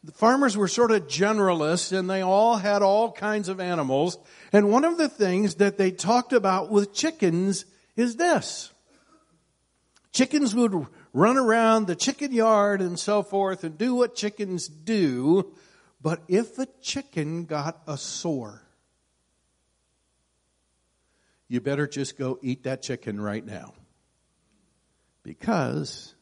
the 0.04 0.12
farmers 0.12 0.56
were 0.56 0.68
sort 0.68 0.92
of 0.92 1.08
generalists 1.08 1.96
and 1.96 2.08
they 2.08 2.20
all 2.20 2.56
had 2.56 2.82
all 2.82 3.10
kinds 3.10 3.48
of 3.48 3.58
animals. 3.58 4.18
And 4.52 4.70
one 4.70 4.84
of 4.84 4.98
the 4.98 5.08
things 5.08 5.56
that 5.56 5.76
they 5.76 5.90
talked 5.90 6.32
about 6.32 6.70
with 6.70 6.94
chickens 6.94 7.64
is 7.96 8.16
this. 8.16 8.70
Chickens 10.12 10.54
would 10.54 10.86
run 11.12 11.36
around 11.36 11.88
the 11.88 11.96
chicken 11.96 12.32
yard 12.32 12.80
and 12.80 12.98
so 13.00 13.24
forth 13.24 13.64
and 13.64 13.76
do 13.76 13.96
what 13.96 14.14
chickens 14.14 14.68
do. 14.68 15.52
But 16.04 16.22
if 16.28 16.58
a 16.58 16.66
chicken 16.82 17.46
got 17.46 17.80
a 17.86 17.96
sore, 17.96 18.60
you 21.48 21.62
better 21.62 21.86
just 21.86 22.18
go 22.18 22.38
eat 22.42 22.64
that 22.64 22.82
chicken 22.82 23.18
right 23.18 23.42
now. 23.44 23.72
Because 25.22 26.14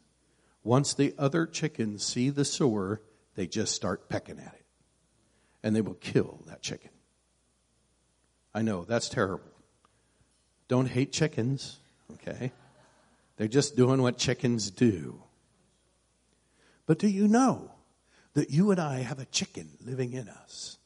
once 0.62 0.94
the 0.94 1.12
other 1.18 1.46
chickens 1.46 2.04
see 2.04 2.30
the 2.30 2.44
sore, 2.44 3.02
they 3.34 3.48
just 3.48 3.74
start 3.74 4.08
pecking 4.08 4.38
at 4.38 4.54
it. 4.54 4.64
And 5.64 5.74
they 5.74 5.80
will 5.80 5.94
kill 5.94 6.44
that 6.46 6.62
chicken. 6.62 6.90
I 8.54 8.62
know, 8.62 8.84
that's 8.84 9.08
terrible. 9.08 9.50
Don't 10.68 10.86
hate 10.86 11.10
chickens, 11.10 11.80
okay? 12.14 12.52
They're 13.36 13.48
just 13.48 13.74
doing 13.74 14.00
what 14.00 14.16
chickens 14.16 14.70
do. 14.70 15.24
But 16.86 17.00
do 17.00 17.08
you 17.08 17.26
know 17.26 17.72
that 18.34 18.50
you 18.50 18.70
and 18.70 18.80
I 18.80 19.00
have 19.00 19.18
a 19.18 19.24
chicken 19.26 19.68
living 19.84 20.12
in 20.12 20.28
us? 20.28 20.78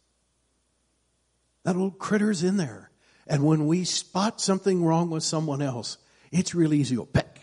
That 1.65 1.75
little 1.75 1.91
critter's 1.91 2.43
in 2.43 2.57
there. 2.57 2.91
And 3.27 3.45
when 3.45 3.67
we 3.67 3.85
spot 3.85 4.41
something 4.41 4.85
wrong 4.85 5.11
with 5.11 5.25
someone 5.25 5.61
else, 5.61 5.99
it's 6.31 6.55
real 6.55 6.73
easy 6.73 6.97
to 6.97 7.05
peck, 7.05 7.41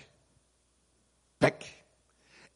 peck. 1.39 1.65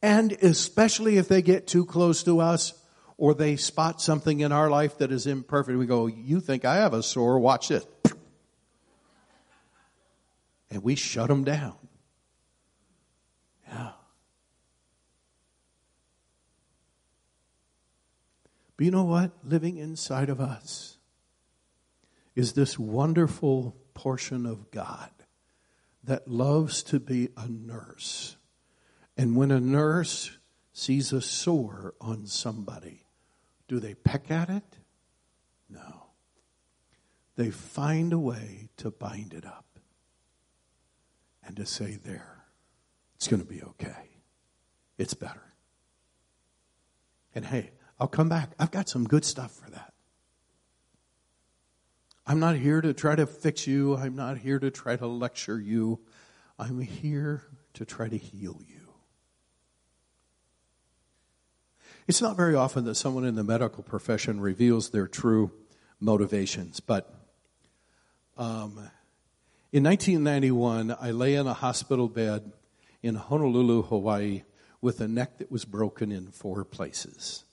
And 0.02 0.32
especially 0.32 1.18
if 1.18 1.28
they 1.28 1.42
get 1.42 1.68
too 1.68 1.86
close 1.86 2.24
to 2.24 2.40
us 2.40 2.74
or 3.18 3.34
they 3.34 3.56
spot 3.56 4.02
something 4.02 4.40
in 4.40 4.52
our 4.52 4.70
life 4.70 5.00
that 5.00 5.12
is 5.12 5.28
imperfect, 5.28 5.78
we 5.78 5.86
go, 5.86 6.08
You 6.08 6.40
think 6.40 6.64
I 6.64 6.78
have 6.78 6.94
a 6.94 7.04
sore? 7.04 7.40
Watch 7.40 7.70
this. 7.70 7.86
And 10.70 10.84
we 10.84 10.96
shut 10.96 11.30
them 11.30 11.44
down. 11.44 11.76
But 18.78 18.86
you 18.86 18.92
know 18.92 19.04
what? 19.04 19.32
Living 19.44 19.78
inside 19.78 20.30
of 20.30 20.40
us 20.40 20.98
is 22.36 22.54
this 22.54 22.78
wonderful 22.78 23.76
portion 23.96 24.46
of 24.46 24.70
God 24.70 25.10
that 26.04 26.28
loves 26.28 26.84
to 26.84 27.00
be 27.00 27.30
a 27.36 27.48
nurse. 27.50 28.38
And 29.18 29.36
when 29.36 29.50
a 29.50 29.60
nurse 29.60 30.38
sees 30.72 31.12
a 31.12 31.22
sore 31.22 31.96
on 32.00 32.28
somebody, 32.28 33.08
do 33.68 33.80
they 33.80 33.96
peck 33.96 34.30
at 34.30 34.50
it? 34.50 34.78
No. 35.70 36.12
They 37.36 37.50
find 37.50 38.14
a 38.14 38.20
way 38.20 38.70
to 38.78 38.92
bind 38.92 39.34
it 39.34 39.46
up 39.46 39.80
and 41.44 41.56
to 41.58 41.66
say, 41.66 41.98
There, 42.04 42.46
it's 43.16 43.28
going 43.28 43.42
to 43.42 43.48
be 43.48 43.64
okay. 43.64 44.22
It's 44.98 45.16
better. 45.16 45.54
And 47.34 47.46
hey, 47.46 47.72
I'll 48.00 48.08
come 48.08 48.30
back. 48.30 48.52
I've 48.60 48.72
got 48.72 48.90
some 48.90 49.06
good 49.06 49.26
stuff 49.26 49.52
for 49.52 49.70
that. 49.72 49.94
I'm 52.26 52.40
not 52.40 52.58
here 52.58 52.82
to 52.82 52.94
try 52.94 53.16
to 53.16 53.26
fix 53.26 53.66
you. 53.66 53.96
I'm 53.96 54.16
not 54.16 54.38
here 54.38 54.60
to 54.60 54.70
try 54.70 54.96
to 54.98 55.08
lecture 55.08 55.60
you. 55.60 56.00
I'm 56.60 56.80
here 56.82 57.44
to 57.76 57.86
try 57.86 58.10
to 58.10 58.18
heal 58.18 58.60
you. 58.68 58.88
It's 62.08 62.22
not 62.22 62.38
very 62.38 62.56
often 62.56 62.86
that 62.86 62.96
someone 62.96 63.26
in 63.26 63.36
the 63.36 63.44
medical 63.44 63.84
profession 63.84 64.40
reveals 64.40 64.90
their 64.90 65.08
true 65.08 65.52
motivations, 66.00 66.80
but 66.80 67.14
um, 68.38 68.90
in 69.72 69.84
1991, 69.84 70.96
I 71.00 71.12
lay 71.12 71.36
in 71.36 71.48
a 71.48 71.54
hospital 71.54 72.08
bed 72.08 72.52
in 73.02 73.16
Honolulu, 73.16 73.84
Hawaii, 73.84 74.44
with 74.80 75.02
a 75.02 75.08
neck 75.08 75.40
that 75.40 75.52
was 75.52 75.66
broken 75.66 76.12
in 76.12 76.28
four 76.28 76.64
places. 76.64 77.44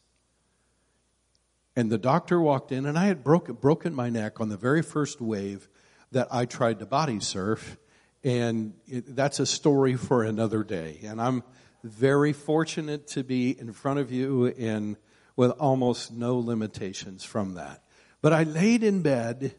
And 1.76 1.90
the 1.90 1.98
doctor 1.98 2.40
walked 2.40 2.72
in, 2.72 2.86
and 2.86 2.98
I 2.98 3.06
had 3.06 3.24
broken, 3.24 3.54
broken 3.56 3.94
my 3.94 4.10
neck 4.10 4.40
on 4.40 4.48
the 4.48 4.56
very 4.56 4.82
first 4.82 5.20
wave 5.20 5.68
that 6.12 6.28
I 6.30 6.44
tried 6.44 6.78
to 6.78 6.86
body 6.86 7.20
surf. 7.20 7.76
And 8.22 8.74
it, 8.86 9.16
that's 9.16 9.40
a 9.40 9.46
story 9.46 9.96
for 9.96 10.22
another 10.22 10.62
day. 10.62 11.00
And 11.02 11.20
I'm 11.20 11.42
very 11.82 12.32
fortunate 12.32 13.08
to 13.08 13.22
be 13.22 13.58
in 13.58 13.72
front 13.72 13.98
of 13.98 14.10
you 14.10 14.46
and 14.46 14.96
with 15.36 15.50
almost 15.52 16.12
no 16.12 16.38
limitations 16.38 17.24
from 17.24 17.54
that. 17.54 17.82
But 18.22 18.32
I 18.32 18.44
laid 18.44 18.82
in 18.82 19.02
bed 19.02 19.54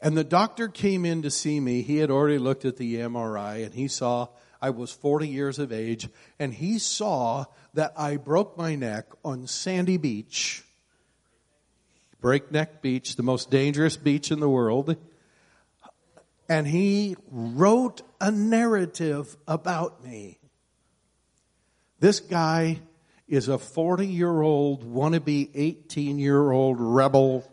and 0.00 0.16
the 0.16 0.24
doctor 0.24 0.68
came 0.68 1.04
in 1.04 1.22
to 1.22 1.30
see 1.30 1.58
me. 1.58 1.82
He 1.82 1.96
had 1.96 2.10
already 2.10 2.38
looked 2.38 2.64
at 2.64 2.76
the 2.76 2.96
MRI 2.96 3.64
and 3.64 3.74
he 3.74 3.88
saw 3.88 4.28
I 4.60 4.70
was 4.70 4.92
40 4.92 5.28
years 5.28 5.58
of 5.58 5.72
age 5.72 6.08
and 6.38 6.52
he 6.52 6.78
saw 6.78 7.46
that 7.74 7.92
I 7.96 8.16
broke 8.16 8.56
my 8.56 8.74
neck 8.74 9.06
on 9.24 9.46
Sandy 9.46 9.96
Beach. 9.96 10.63
Breakneck 12.24 12.80
Beach, 12.80 13.16
the 13.16 13.22
most 13.22 13.50
dangerous 13.50 13.98
beach 13.98 14.30
in 14.30 14.40
the 14.40 14.48
world. 14.48 14.96
And 16.48 16.66
he 16.66 17.16
wrote 17.30 18.00
a 18.18 18.30
narrative 18.30 19.36
about 19.46 20.02
me. 20.02 20.38
This 22.00 22.20
guy 22.20 22.80
is 23.28 23.48
a 23.48 23.58
40 23.58 24.06
year 24.06 24.40
old 24.40 24.90
wannabe 24.90 25.50
18 25.54 26.18
year 26.18 26.50
old 26.50 26.80
rebel 26.80 27.46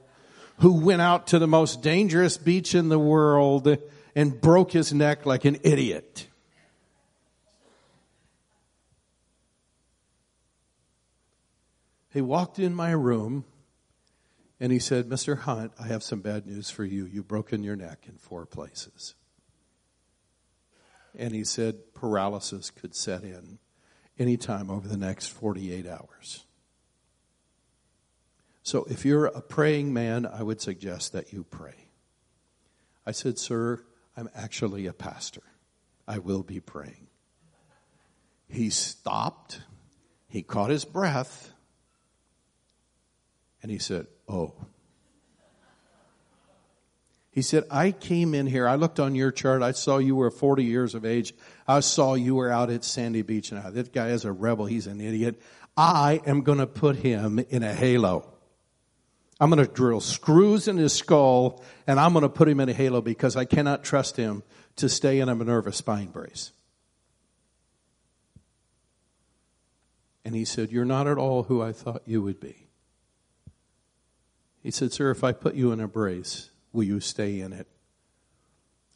who 0.59 0.79
went 0.79 1.01
out 1.01 1.27
to 1.27 1.39
the 1.39 1.47
most 1.47 1.81
dangerous 1.81 2.37
beach 2.37 2.73
in 2.73 2.87
the 2.87 2.97
world 2.97 3.77
and 4.15 4.39
broke 4.39 4.71
his 4.71 4.93
neck 4.93 5.25
like 5.25 5.43
an 5.43 5.57
idiot. 5.63 6.27
He 12.13 12.21
walked 12.21 12.57
in 12.57 12.73
my 12.73 12.91
room 12.91 13.43
and 14.61 14.71
he 14.71 14.77
said, 14.77 15.09
Mr. 15.09 15.39
Hunt, 15.39 15.73
I 15.79 15.87
have 15.87 16.03
some 16.03 16.21
bad 16.21 16.45
news 16.45 16.69
for 16.69 16.85
you. 16.85 17.07
You've 17.07 17.27
broken 17.27 17.63
your 17.63 17.75
neck 17.75 18.05
in 18.07 18.17
four 18.19 18.45
places. 18.45 19.15
And 21.17 21.33
he 21.33 21.43
said 21.43 21.95
paralysis 21.95 22.69
could 22.69 22.95
set 22.95 23.23
in 23.23 23.57
anytime 24.19 24.69
over 24.69 24.87
the 24.87 24.97
next 24.97 25.29
48 25.29 25.87
hours. 25.87 26.45
So 28.61 28.85
if 28.87 29.03
you're 29.03 29.25
a 29.25 29.41
praying 29.41 29.93
man, 29.93 30.27
I 30.27 30.43
would 30.43 30.61
suggest 30.61 31.11
that 31.13 31.33
you 31.33 31.43
pray. 31.43 31.87
I 33.03 33.13
said, 33.13 33.39
Sir, 33.39 33.83
I'm 34.15 34.29
actually 34.35 34.85
a 34.85 34.93
pastor. 34.93 35.41
I 36.07 36.19
will 36.19 36.43
be 36.43 36.59
praying. 36.59 37.07
He 38.47 38.69
stopped, 38.69 39.61
he 40.27 40.43
caught 40.43 40.69
his 40.69 40.85
breath, 40.85 41.51
and 43.63 43.71
he 43.71 43.79
said, 43.79 44.05
Oh. 44.31 44.53
He 47.31 47.41
said, 47.41 47.63
I 47.69 47.91
came 47.91 48.33
in 48.33 48.47
here, 48.47 48.67
I 48.67 48.75
looked 48.75 48.99
on 48.99 49.13
your 49.15 49.31
chart, 49.31 49.61
I 49.61 49.71
saw 49.71 49.97
you 49.97 50.15
were 50.15 50.31
40 50.31 50.63
years 50.63 50.95
of 50.95 51.05
age. 51.05 51.33
I 51.67 51.79
saw 51.81 52.13
you 52.13 52.35
were 52.35 52.49
out 52.49 52.69
at 52.69 52.83
Sandy 52.83 53.21
Beach. 53.21 53.51
Now, 53.51 53.69
this 53.69 53.89
guy 53.89 54.09
is 54.09 54.25
a 54.25 54.31
rebel, 54.31 54.65
he's 54.65 54.87
an 54.87 54.99
idiot. 54.99 55.41
I 55.75 56.21
am 56.25 56.41
going 56.41 56.57
to 56.57 56.67
put 56.67 56.97
him 56.97 57.39
in 57.49 57.63
a 57.63 57.73
halo. 57.73 58.27
I'm 59.39 59.49
going 59.49 59.65
to 59.65 59.71
drill 59.71 60.01
screws 60.01 60.67
in 60.67 60.77
his 60.77 60.93
skull 60.93 61.63
and 61.87 61.99
I'm 61.99 62.13
going 62.13 62.23
to 62.23 62.29
put 62.29 62.47
him 62.47 62.59
in 62.59 62.69
a 62.69 62.73
halo 62.73 63.01
because 63.01 63.35
I 63.35 63.45
cannot 63.45 63.83
trust 63.83 64.17
him 64.17 64.43
to 64.75 64.87
stay 64.87 65.19
in 65.19 65.29
a 65.29 65.35
Minerva 65.35 65.71
spine 65.71 66.07
brace. 66.07 66.51
And 70.23 70.35
he 70.35 70.45
said, 70.45 70.71
You're 70.71 70.85
not 70.85 71.07
at 71.07 71.17
all 71.17 71.43
who 71.43 71.61
I 71.61 71.71
thought 71.71 72.03
you 72.05 72.21
would 72.21 72.39
be. 72.39 72.60
He 74.61 74.71
said, 74.71 74.93
Sir, 74.93 75.11
if 75.11 75.23
I 75.23 75.31
put 75.31 75.55
you 75.55 75.71
in 75.71 75.79
a 75.79 75.87
brace, 75.87 76.51
will 76.71 76.83
you 76.83 76.99
stay 76.99 77.39
in 77.39 77.53
it? 77.53 77.67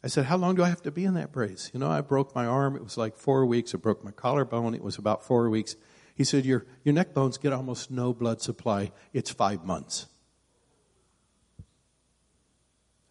I 0.04 0.08
said, 0.08 0.26
How 0.26 0.36
long 0.36 0.54
do 0.54 0.62
I 0.62 0.68
have 0.68 0.82
to 0.82 0.90
be 0.90 1.04
in 1.04 1.14
that 1.14 1.32
brace? 1.32 1.70
You 1.74 1.80
know, 1.80 1.90
I 1.90 2.00
broke 2.00 2.34
my 2.34 2.46
arm. 2.46 2.76
It 2.76 2.84
was 2.84 2.96
like 2.96 3.16
four 3.16 3.44
weeks. 3.44 3.74
I 3.74 3.78
broke 3.78 4.04
my 4.04 4.12
collarbone. 4.12 4.74
It 4.74 4.82
was 4.82 4.98
about 4.98 5.24
four 5.24 5.50
weeks. 5.50 5.74
He 6.14 6.24
said, 6.24 6.44
Your, 6.44 6.64
your 6.84 6.94
neck 6.94 7.12
bones 7.12 7.38
get 7.38 7.52
almost 7.52 7.90
no 7.90 8.12
blood 8.12 8.40
supply. 8.40 8.92
It's 9.12 9.30
five 9.30 9.64
months. 9.64 10.06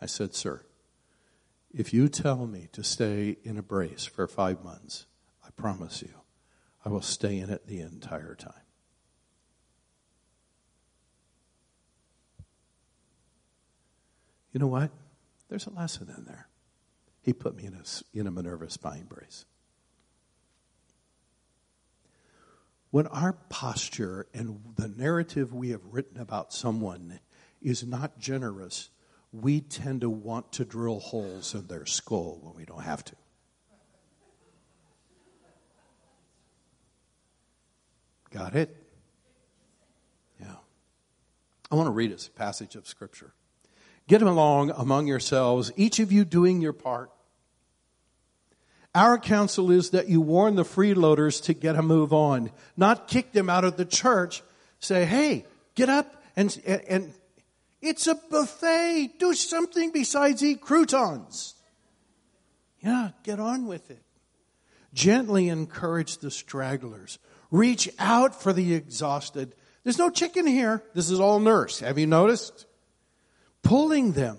I 0.01 0.05
said, 0.05 0.33
Sir, 0.33 0.63
if 1.73 1.93
you 1.93 2.07
tell 2.07 2.47
me 2.47 2.69
to 2.71 2.83
stay 2.83 3.37
in 3.43 3.57
a 3.57 3.63
brace 3.63 4.05
for 4.05 4.27
five 4.27 4.63
months, 4.63 5.05
I 5.45 5.49
promise 5.57 6.01
you, 6.01 6.13
I 6.85 6.89
will 6.89 7.01
stay 7.01 7.39
in 7.39 7.49
it 7.49 7.67
the 7.67 7.81
entire 7.81 8.35
time. 8.35 8.64
You 14.55 14.59
know 14.59 14.67
what? 14.67 14.89
There's 15.49 15.67
a 15.67 15.71
lesson 15.71 16.07
in 16.17 16.23
there. 16.23 16.47
He 17.21 17.33
put 17.33 17.57
me 17.57 17.65
in 17.65 17.73
a, 17.73 18.17
in 18.17 18.25
a 18.25 18.31
Minerva 18.31 18.69
spine 18.69 19.03
brace. 19.03 19.43
When 22.89 23.05
our 23.07 23.33
posture 23.33 24.27
and 24.33 24.61
the 24.77 24.87
narrative 24.87 25.53
we 25.53 25.71
have 25.71 25.81
written 25.91 26.21
about 26.21 26.53
someone 26.53 27.19
is 27.61 27.85
not 27.85 28.17
generous, 28.17 28.91
we 29.33 29.59
tend 29.59 29.99
to 30.01 30.09
want 30.09 30.53
to 30.53 30.63
drill 30.63 31.01
holes 31.01 31.53
in 31.53 31.67
their 31.67 31.85
skull 31.85 32.39
when 32.41 32.55
we 32.55 32.63
don't 32.63 32.83
have 32.83 33.03
to. 33.03 33.15
Got 38.29 38.55
it? 38.55 38.73
Yeah. 40.39 40.55
I 41.69 41.75
want 41.75 41.87
to 41.87 41.91
read 41.91 42.13
us 42.13 42.27
a 42.27 42.31
passage 42.31 42.77
of 42.77 42.87
Scripture. 42.87 43.33
Get 44.07 44.21
along 44.21 44.71
among 44.71 45.07
yourselves, 45.07 45.71
each 45.75 45.99
of 45.99 46.11
you 46.11 46.25
doing 46.25 46.61
your 46.61 46.73
part. 46.73 47.09
Our 48.93 49.17
counsel 49.17 49.71
is 49.71 49.89
that 49.89 50.07
you 50.07 50.21
warn 50.21 50.55
the 50.55 50.63
freeloaders 50.63 51.43
to 51.43 51.53
get 51.53 51.75
a 51.75 51.81
move 51.81 52.13
on, 52.13 52.51
not 52.77 53.07
kick 53.07 53.33
them 53.33 53.49
out 53.49 53.65
of 53.65 53.75
the 53.77 53.85
church. 53.85 54.41
Say, 54.79 55.05
hey, 55.05 55.45
get 55.73 55.89
up 55.89 56.23
and, 56.35 56.57
and 56.65 57.13
it's 57.81 58.07
a 58.07 58.15
buffet. 58.15 59.19
Do 59.19 59.33
something 59.33 59.91
besides 59.91 60.43
eat 60.43 60.61
croutons. 60.61 61.55
Yeah, 62.79 63.09
get 63.23 63.39
on 63.39 63.67
with 63.67 63.91
it. 63.91 64.03
Gently 64.93 65.49
encourage 65.49 66.19
the 66.19 66.31
stragglers. 66.31 67.19
Reach 67.51 67.89
out 67.99 68.41
for 68.41 68.53
the 68.53 68.75
exhausted. 68.75 69.55
There's 69.83 69.97
no 69.97 70.09
chicken 70.09 70.47
here. 70.47 70.83
This 70.93 71.09
is 71.09 71.19
all 71.19 71.39
nurse. 71.39 71.79
Have 71.79 71.97
you 71.97 72.07
noticed? 72.07 72.65
Pulling 73.65 74.13
them 74.13 74.37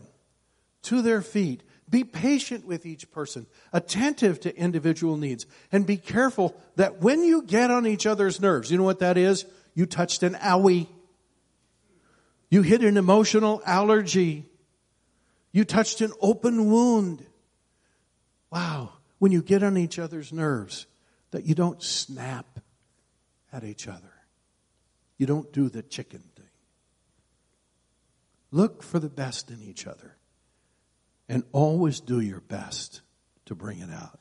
to 0.83 1.03
their 1.03 1.21
feet. 1.21 1.63
Be 1.89 2.05
patient 2.05 2.65
with 2.65 2.87
each 2.87 3.11
person, 3.13 3.47
attentive 3.73 4.41
to 4.41 4.57
individual 4.57 5.17
needs, 5.17 5.47
and 5.71 5.87
be 5.87 5.97
careful 5.97 6.57
that 6.77 7.01
when 7.01 7.23
you 7.23 7.43
get 7.43 7.71
on 7.71 7.87
each 7.87 8.07
other's 8.07 8.41
nerves, 8.41 8.71
you 8.71 8.79
know 8.79 8.85
what 8.85 9.01
that 9.01 9.17
is? 9.17 9.45
You 9.75 9.87
touched 9.87 10.23
an 10.23 10.35
owie. 10.35 10.89
You 12.51 12.63
hit 12.63 12.83
an 12.83 12.97
emotional 12.97 13.63
allergy. 13.67 14.47
You 15.53 15.65
touched 15.65 16.01
an 16.01 16.13
open 16.21 16.71
wound. 16.71 17.25
Wow. 18.51 18.93
When 19.19 19.33
you 19.33 19.43
get 19.43 19.63
on 19.63 19.77
each 19.77 19.99
other's 19.99 20.33
nerves, 20.33 20.87
that 21.33 21.45
you 21.45 21.55
don't 21.55 21.83
snap 21.83 22.61
at 23.53 23.65
each 23.65 23.89
other. 23.89 24.13
You 25.19 25.27
don't 25.27 25.53
do 25.53 25.69
the 25.69 25.83
chicken. 25.83 26.23
Look 28.51 28.83
for 28.83 28.99
the 28.99 29.09
best 29.09 29.51
in 29.51 29.63
each 29.63 29.87
other 29.87 30.17
and 31.29 31.45
always 31.53 32.01
do 32.01 32.21
your 32.21 32.41
best 32.41 33.03
to 33.47 33.55
bring 33.55 33.81
it 33.81 33.91
out. 33.91 34.21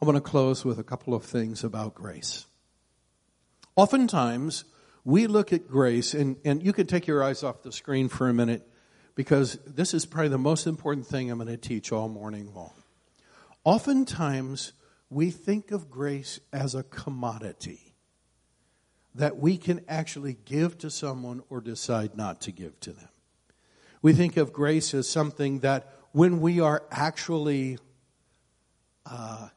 I 0.00 0.06
want 0.06 0.16
to 0.16 0.22
close 0.22 0.64
with 0.64 0.78
a 0.78 0.84
couple 0.84 1.14
of 1.14 1.24
things 1.24 1.62
about 1.62 1.94
grace. 1.94 2.46
Oftentimes, 3.76 4.64
we 5.04 5.26
look 5.26 5.52
at 5.52 5.68
grace, 5.68 6.14
and, 6.14 6.36
and 6.44 6.62
you 6.62 6.72
can 6.72 6.86
take 6.86 7.06
your 7.06 7.22
eyes 7.22 7.42
off 7.42 7.62
the 7.62 7.72
screen 7.72 8.08
for 8.08 8.28
a 8.28 8.34
minute 8.34 8.66
because 9.14 9.58
this 9.66 9.92
is 9.92 10.06
probably 10.06 10.28
the 10.28 10.38
most 10.38 10.66
important 10.66 11.06
thing 11.06 11.30
I'm 11.30 11.38
going 11.38 11.48
to 11.48 11.56
teach 11.56 11.92
all 11.92 12.08
morning 12.08 12.54
long. 12.54 12.72
Oftentimes, 13.64 14.72
we 15.10 15.30
think 15.30 15.70
of 15.70 15.90
grace 15.90 16.40
as 16.52 16.74
a 16.74 16.82
commodity 16.82 17.94
that 19.14 19.36
we 19.36 19.58
can 19.58 19.84
actually 19.88 20.38
give 20.44 20.78
to 20.78 20.88
someone 20.88 21.42
or 21.50 21.60
decide 21.60 22.16
not 22.16 22.40
to 22.42 22.52
give 22.52 22.78
to 22.80 22.92
them. 22.92 23.09
We 24.02 24.12
think 24.12 24.36
of 24.36 24.52
grace 24.52 24.94
as 24.94 25.08
something 25.08 25.60
that 25.60 25.92
when 26.12 26.40
we 26.40 26.60
are 26.60 26.82
actually 26.90 27.78
uh, 29.06 29.48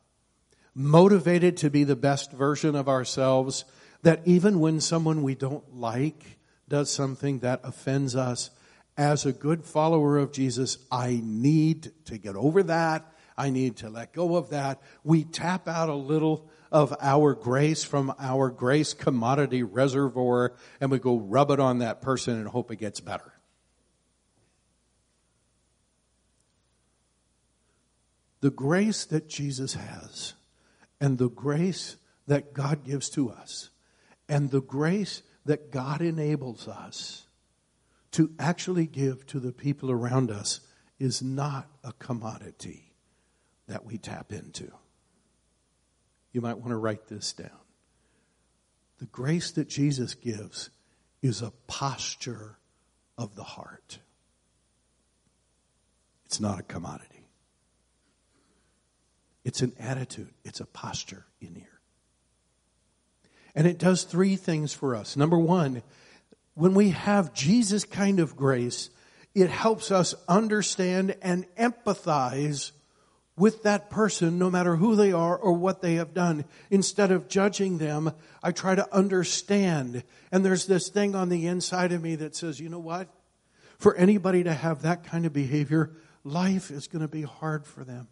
motivated 0.76 1.58
to 1.58 1.70
be 1.70 1.84
the 1.84 1.96
best 1.96 2.32
version 2.32 2.76
of 2.76 2.90
ourselves, 2.90 3.66
that 4.02 4.22
even 4.26 4.60
when 4.60 4.82
someone 4.82 5.24
we 5.24 5.36
don't 5.36 5.76
like 5.76 6.40
does 6.68 6.92
something 6.92 7.40
that 7.40 7.62
offends 7.64 8.16
us, 8.16 8.50
as 8.98 9.26
a 9.26 9.34
good 9.34 9.66
follower 9.66 10.18
of 10.18 10.32
Jesus, 10.32 10.78
I 10.92 11.20
need 11.24 11.92
to 12.06 12.18
get 12.18 12.36
over 12.36 12.64
that. 12.64 13.12
I 13.36 13.50
need 13.50 13.78
to 13.78 13.90
let 13.90 14.14
go 14.14 14.36
of 14.36 14.52
that. 14.52 14.82
We 15.04 15.24
tap 15.24 15.68
out 15.68 15.90
a 15.90 15.96
little 15.96 16.48
of 16.72 16.96
our 17.02 17.34
grace 17.34 17.84
from 17.84 18.14
our 18.20 18.50
grace 18.50 18.94
commodity 18.94 19.64
reservoir 19.64 20.54
and 20.80 20.92
we 20.92 21.00
go 21.00 21.18
rub 21.18 21.52
it 21.52 21.60
on 21.60 21.80
that 21.80 22.02
person 22.02 22.38
and 22.38 22.48
hope 22.48 22.72
it 22.72 22.78
gets 22.78 23.00
better. 23.00 23.33
The 28.44 28.52
grace 28.52 29.06
that 29.06 29.30
Jesus 29.30 29.76
has 29.76 30.34
and 31.00 31.18
the 31.18 31.30
grace 31.30 31.96
that 32.28 32.54
God 32.54 32.84
gives 32.84 33.10
to 33.12 33.30
us 33.30 33.70
and 34.28 34.52
the 34.52 34.62
grace 34.62 35.24
that 35.46 35.72
God 35.72 36.02
enables 36.02 36.68
us 36.68 37.26
to 38.12 38.32
actually 38.38 38.86
give 38.86 39.26
to 39.28 39.40
the 39.40 39.54
people 39.54 39.90
around 39.90 40.30
us 40.30 40.60
is 41.00 41.22
not 41.22 41.70
a 41.86 41.94
commodity 41.94 42.92
that 43.70 43.86
we 43.86 43.98
tap 43.98 44.34
into. 44.34 44.70
You 46.34 46.42
might 46.42 46.58
want 46.58 46.72
to 46.72 46.76
write 46.76 47.08
this 47.08 47.32
down. 47.32 47.50
The 49.00 49.06
grace 49.06 49.52
that 49.52 49.70
Jesus 49.70 50.16
gives 50.16 50.70
is 51.22 51.42
a 51.42 51.54
posture 51.68 52.58
of 53.18 53.36
the 53.36 53.44
heart. 53.44 54.00
It's 56.26 56.42
not 56.42 56.60
a 56.60 56.64
commodity. 56.64 57.13
It's 59.44 59.62
an 59.62 59.74
attitude, 59.80 60.34
it's 60.44 60.60
a 60.60 60.66
posture 60.66 61.26
in 61.42 61.56
here. 61.56 61.68
And 63.56 63.68
it 63.68 63.78
does 63.78 64.04
three 64.04 64.36
things 64.36 64.74
for 64.74 64.96
us. 64.96 65.16
Number 65.16 65.38
one, 65.38 65.84
when 66.56 66.74
we 66.74 66.90
have 66.92 67.34
Jesus 67.34 67.84
kind 67.84 68.20
of 68.20 68.36
grace, 68.36 68.90
it 69.36 69.50
helps 69.50 69.92
us 69.92 70.16
understand 70.28 71.16
and 71.22 71.46
empathize 71.56 72.72
with 73.36 73.64
that 73.64 73.90
person, 73.90 74.38
no 74.38 74.50
matter 74.50 74.76
who 74.76 74.96
they 74.96 75.12
are 75.12 75.36
or 75.36 75.54
what 75.54 75.82
they 75.82 75.96
have 75.96 76.14
done. 76.14 76.46
Instead 76.70 77.12
of 77.12 77.28
judging 77.28 77.80
them, 77.80 78.12
I 78.44 78.52
try 78.52 78.76
to 78.76 78.96
understand. 78.96 80.04
And 80.32 80.46
there's 80.46 80.68
this 80.68 80.90
thing 80.90 81.16
on 81.16 81.30
the 81.30 81.48
inside 81.48 81.92
of 81.92 82.02
me 82.02 82.16
that 82.18 82.36
says, 82.36 82.60
you 82.60 82.70
know 82.70 82.80
what? 82.80 83.08
For 83.80 83.96
anybody 83.96 84.44
to 84.44 84.54
have 84.54 84.84
that 84.84 85.04
kind 85.04 85.26
of 85.26 85.34
behavior, 85.34 85.92
life 86.24 86.70
is 86.70 86.88
going 86.88 87.02
to 87.02 87.08
be 87.08 87.24
hard 87.24 87.66
for 87.66 87.84
them. 87.84 88.08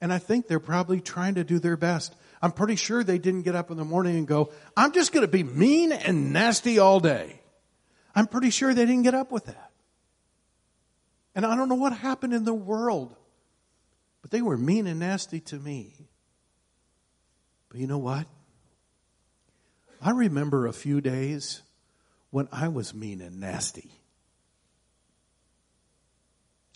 And 0.00 0.12
I 0.12 0.18
think 0.18 0.48
they're 0.48 0.60
probably 0.60 1.00
trying 1.00 1.34
to 1.34 1.44
do 1.44 1.58
their 1.58 1.76
best. 1.76 2.14
I'm 2.40 2.52
pretty 2.52 2.76
sure 2.76 3.04
they 3.04 3.18
didn't 3.18 3.42
get 3.42 3.54
up 3.54 3.70
in 3.70 3.76
the 3.76 3.84
morning 3.84 4.16
and 4.16 4.26
go, 4.26 4.52
I'm 4.76 4.92
just 4.92 5.12
going 5.12 5.24
to 5.24 5.30
be 5.30 5.42
mean 5.42 5.92
and 5.92 6.32
nasty 6.32 6.78
all 6.78 7.00
day. 7.00 7.40
I'm 8.14 8.26
pretty 8.26 8.50
sure 8.50 8.72
they 8.72 8.86
didn't 8.86 9.02
get 9.02 9.14
up 9.14 9.30
with 9.30 9.46
that. 9.46 9.70
And 11.34 11.44
I 11.44 11.54
don't 11.54 11.68
know 11.68 11.74
what 11.74 11.92
happened 11.92 12.32
in 12.32 12.44
the 12.44 12.54
world, 12.54 13.14
but 14.22 14.30
they 14.30 14.42
were 14.42 14.56
mean 14.56 14.86
and 14.86 15.00
nasty 15.00 15.40
to 15.40 15.56
me. 15.56 15.94
But 17.68 17.78
you 17.78 17.86
know 17.86 17.98
what? 17.98 18.26
I 20.02 20.10
remember 20.10 20.66
a 20.66 20.72
few 20.72 21.00
days 21.00 21.62
when 22.30 22.48
I 22.50 22.68
was 22.68 22.94
mean 22.94 23.20
and 23.20 23.38
nasty. 23.38 23.90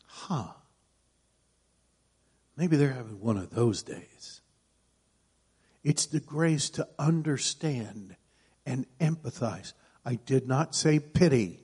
Huh. 0.06 0.52
Maybe 2.56 2.76
they're 2.76 2.92
having 2.92 3.20
one 3.20 3.36
of 3.36 3.50
those 3.50 3.82
days. 3.82 4.40
It's 5.82 6.06
the 6.06 6.20
grace 6.20 6.70
to 6.70 6.88
understand 6.98 8.16
and 8.64 8.86
empathize. 9.00 9.72
I 10.04 10.14
did 10.14 10.46
not 10.46 10.74
say 10.74 10.98
pity 10.98 11.60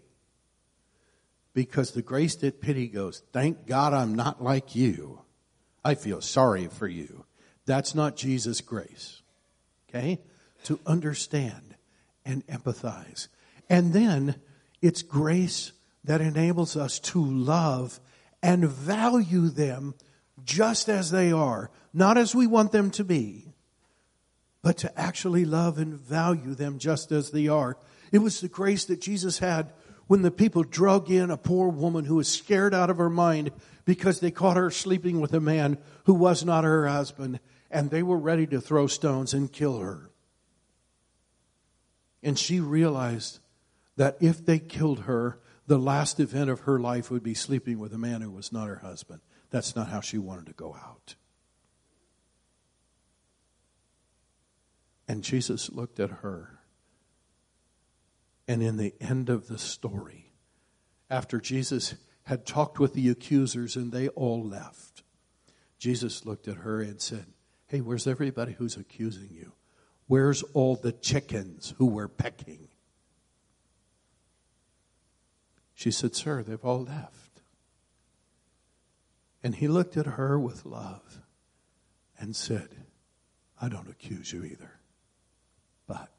because 1.54 1.92
the 1.92 2.02
grace 2.02 2.36
that 2.36 2.60
pity 2.60 2.86
goes, 2.86 3.22
thank 3.32 3.66
God 3.66 3.94
I'm 3.94 4.14
not 4.14 4.42
like 4.42 4.74
you. 4.74 5.22
I 5.84 5.94
feel 5.94 6.20
sorry 6.20 6.66
for 6.66 6.86
you. 6.86 7.24
That's 7.66 7.94
not 7.94 8.16
Jesus' 8.16 8.60
grace. 8.60 9.22
Okay? 9.88 10.20
To 10.64 10.78
understand 10.86 11.76
and 12.24 12.46
empathize. 12.46 13.28
And 13.68 13.92
then 13.92 14.36
it's 14.82 15.02
grace 15.02 15.72
that 16.04 16.20
enables 16.20 16.76
us 16.76 16.98
to 16.98 17.24
love 17.24 18.00
and 18.42 18.68
value 18.68 19.48
them 19.48 19.94
just 20.44 20.88
as 20.88 21.10
they 21.10 21.32
are, 21.32 21.70
not 21.92 22.18
as 22.18 22.34
we 22.34 22.46
want 22.46 22.72
them 22.72 22.90
to 22.92 23.04
be, 23.04 23.52
but 24.62 24.78
to 24.78 24.98
actually 24.98 25.44
love 25.44 25.78
and 25.78 25.94
value 25.94 26.54
them 26.54 26.78
just 26.78 27.12
as 27.12 27.30
they 27.30 27.48
are. 27.48 27.76
It 28.12 28.18
was 28.18 28.40
the 28.40 28.48
grace 28.48 28.84
that 28.86 29.00
Jesus 29.00 29.38
had 29.38 29.72
when 30.06 30.22
the 30.22 30.30
people 30.30 30.64
drug 30.64 31.10
in 31.10 31.30
a 31.30 31.36
poor 31.36 31.68
woman 31.68 32.04
who 32.04 32.16
was 32.16 32.28
scared 32.28 32.74
out 32.74 32.90
of 32.90 32.98
her 32.98 33.10
mind 33.10 33.52
because 33.84 34.20
they 34.20 34.30
caught 34.30 34.56
her 34.56 34.70
sleeping 34.70 35.20
with 35.20 35.32
a 35.32 35.40
man 35.40 35.78
who 36.04 36.14
was 36.14 36.44
not 36.44 36.64
her 36.64 36.86
husband, 36.88 37.40
and 37.70 37.90
they 37.90 38.02
were 38.02 38.18
ready 38.18 38.46
to 38.46 38.60
throw 38.60 38.86
stones 38.86 39.32
and 39.32 39.52
kill 39.52 39.78
her. 39.78 40.10
And 42.22 42.38
she 42.38 42.60
realized 42.60 43.38
that 43.96 44.16
if 44.20 44.44
they 44.44 44.58
killed 44.58 45.00
her, 45.00 45.38
the 45.66 45.78
last 45.78 46.18
event 46.18 46.50
of 46.50 46.60
her 46.60 46.80
life 46.80 47.10
would 47.10 47.22
be 47.22 47.34
sleeping 47.34 47.78
with 47.78 47.94
a 47.94 47.98
man 47.98 48.20
who 48.20 48.30
was 48.30 48.52
not 48.52 48.66
her 48.66 48.80
husband. 48.82 49.20
That's 49.50 49.74
not 49.74 49.88
how 49.88 50.00
she 50.00 50.18
wanted 50.18 50.46
to 50.46 50.52
go 50.52 50.74
out. 50.74 51.16
And 55.08 55.24
Jesus 55.24 55.70
looked 55.70 55.98
at 55.98 56.10
her. 56.10 56.60
And 58.46 58.62
in 58.62 58.76
the 58.76 58.94
end 59.00 59.28
of 59.28 59.48
the 59.48 59.58
story, 59.58 60.32
after 61.08 61.40
Jesus 61.40 61.94
had 62.24 62.46
talked 62.46 62.78
with 62.78 62.94
the 62.94 63.08
accusers 63.08 63.74
and 63.74 63.90
they 63.90 64.08
all 64.08 64.42
left, 64.42 65.02
Jesus 65.78 66.24
looked 66.24 66.46
at 66.46 66.58
her 66.58 66.80
and 66.80 67.00
said, 67.00 67.26
Hey, 67.66 67.80
where's 67.80 68.06
everybody 68.06 68.52
who's 68.52 68.76
accusing 68.76 69.30
you? 69.32 69.52
Where's 70.06 70.42
all 70.54 70.76
the 70.76 70.92
chickens 70.92 71.74
who 71.78 71.86
were 71.86 72.08
pecking? 72.08 72.68
She 75.74 75.90
said, 75.90 76.14
Sir, 76.14 76.42
they've 76.42 76.64
all 76.64 76.84
left. 76.84 77.29
And 79.42 79.54
he 79.54 79.68
looked 79.68 79.96
at 79.96 80.06
her 80.06 80.38
with 80.38 80.66
love 80.66 81.20
and 82.18 82.36
said, 82.36 82.68
I 83.60 83.68
don't 83.68 83.88
accuse 83.88 84.32
you 84.32 84.44
either, 84.44 84.80
but 85.86 86.12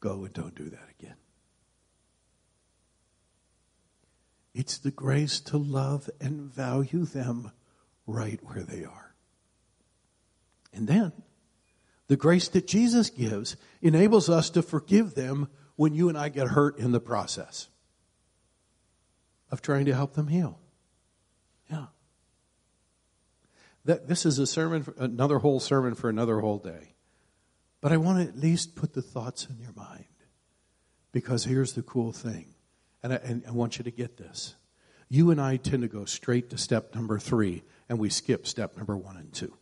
go 0.00 0.24
and 0.24 0.32
don't 0.32 0.54
do 0.54 0.68
that 0.70 0.88
again. 0.98 1.16
It's 4.54 4.78
the 4.78 4.90
grace 4.90 5.40
to 5.40 5.56
love 5.56 6.10
and 6.20 6.52
value 6.52 7.04
them 7.04 7.52
right 8.06 8.40
where 8.42 8.62
they 8.62 8.84
are. 8.84 9.14
And 10.74 10.86
then, 10.86 11.12
the 12.08 12.16
grace 12.16 12.48
that 12.48 12.66
Jesus 12.66 13.08
gives 13.08 13.56
enables 13.80 14.28
us 14.28 14.50
to 14.50 14.62
forgive 14.62 15.14
them 15.14 15.48
when 15.76 15.94
you 15.94 16.08
and 16.08 16.18
I 16.18 16.28
get 16.28 16.48
hurt 16.48 16.78
in 16.78 16.92
the 16.92 17.00
process 17.00 17.68
of 19.50 19.62
trying 19.62 19.86
to 19.86 19.94
help 19.94 20.14
them 20.14 20.28
heal. 20.28 20.58
Yeah. 21.70 21.86
That, 23.84 24.08
this 24.08 24.24
is 24.24 24.38
a 24.38 24.46
sermon, 24.46 24.82
for, 24.82 24.94
another 24.98 25.38
whole 25.38 25.60
sermon 25.60 25.94
for 25.94 26.08
another 26.08 26.40
whole 26.40 26.58
day. 26.58 26.94
But 27.80 27.92
I 27.92 27.96
want 27.96 28.18
to 28.18 28.28
at 28.28 28.38
least 28.38 28.76
put 28.76 28.94
the 28.94 29.02
thoughts 29.02 29.46
in 29.50 29.58
your 29.58 29.72
mind. 29.74 30.04
Because 31.10 31.44
here's 31.44 31.72
the 31.72 31.82
cool 31.82 32.12
thing. 32.12 32.54
And 33.02 33.12
I, 33.12 33.16
and 33.16 33.42
I 33.46 33.50
want 33.50 33.78
you 33.78 33.84
to 33.84 33.90
get 33.90 34.16
this. 34.16 34.54
You 35.08 35.30
and 35.30 35.40
I 35.40 35.56
tend 35.56 35.82
to 35.82 35.88
go 35.88 36.04
straight 36.04 36.48
to 36.50 36.58
step 36.58 36.94
number 36.94 37.18
three, 37.18 37.64
and 37.88 37.98
we 37.98 38.08
skip 38.08 38.46
step 38.46 38.76
number 38.76 38.96
one 38.96 39.16
and 39.16 39.32
two. 39.32 39.56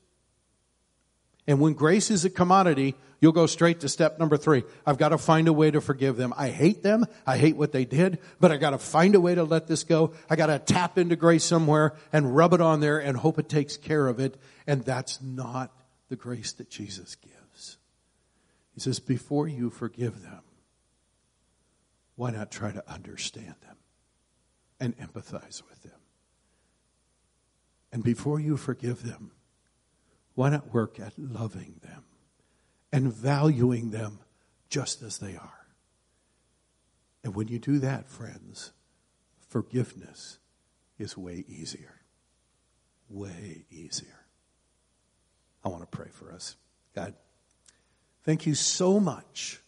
And 1.51 1.59
when 1.59 1.73
grace 1.73 2.13
is 2.13 2.25
a 2.25 2.31
commodity, 2.31 2.95
you'll 3.19 3.33
go 3.33 3.47
straight 3.47 3.81
to 3.81 3.89
step 3.89 4.21
number 4.21 4.37
three. 4.37 4.63
I've 4.87 4.99
got 4.99 5.09
to 5.09 5.19
find 5.19 5.49
a 5.49 5.53
way 5.53 5.69
to 5.73 5.81
forgive 5.81 6.17
them. 6.17 6.33
I 6.37 6.51
hate 6.51 6.85
them. 6.85 7.07
I 7.27 7.39
hate 7.39 7.57
what 7.57 7.73
they 7.73 7.85
did, 7.85 8.21
but 8.39 8.53
I 8.53 8.57
got 8.57 8.71
to 8.71 8.79
find 8.79 9.17
a 9.17 9.21
way 9.21 9.35
to 9.35 9.43
let 9.43 9.67
this 9.67 9.83
go. 9.83 10.13
I 10.31 10.37
got 10.37 10.47
to 10.47 10.61
tap 10.61 10.97
into 10.97 11.17
grace 11.17 11.43
somewhere 11.43 11.97
and 12.13 12.37
rub 12.37 12.55
it 12.55 12.61
on 12.61 12.79
there 12.79 13.01
and 13.01 13.17
hope 13.17 13.41
it 13.41 13.49
takes 13.49 13.77
care 13.77 14.07
of 14.07 14.21
it. 14.21 14.41
And 14.65 14.85
that's 14.85 15.21
not 15.21 15.73
the 16.09 16.15
grace 16.15 16.53
that 16.53 16.71
Jesus 16.71 17.17
gives. 17.17 17.79
He 18.73 18.81
says, 18.81 19.01
before 19.01 19.49
you 19.49 19.71
forgive 19.71 20.23
them, 20.23 20.43
why 22.15 22.31
not 22.31 22.53
try 22.53 22.71
to 22.71 22.89
understand 22.89 23.57
them 23.67 23.77
and 24.79 24.97
empathize 24.99 25.63
with 25.69 25.83
them? 25.83 25.99
And 27.91 28.05
before 28.05 28.39
you 28.39 28.57
forgive 28.57 29.03
them, 29.03 29.33
why 30.41 30.49
not 30.49 30.73
work 30.73 30.99
at 30.99 31.13
loving 31.19 31.75
them 31.83 32.03
and 32.91 33.13
valuing 33.13 33.91
them 33.91 34.21
just 34.71 35.03
as 35.03 35.19
they 35.19 35.37
are? 35.37 35.67
And 37.23 37.35
when 37.35 37.49
you 37.49 37.59
do 37.59 37.79
that, 37.81 38.09
friends, 38.09 38.73
forgiveness 39.51 40.39
is 40.99 41.15
way 41.15 41.45
easier. 41.47 42.01
Way 43.11 43.67
easier. 43.71 44.25
I 45.63 45.69
want 45.69 45.83
to 45.83 45.95
pray 45.95 46.09
for 46.11 46.33
us. 46.33 46.57
God, 46.95 47.13
thank 48.25 48.47
you 48.47 48.55
so 48.55 48.99
much 48.99 49.61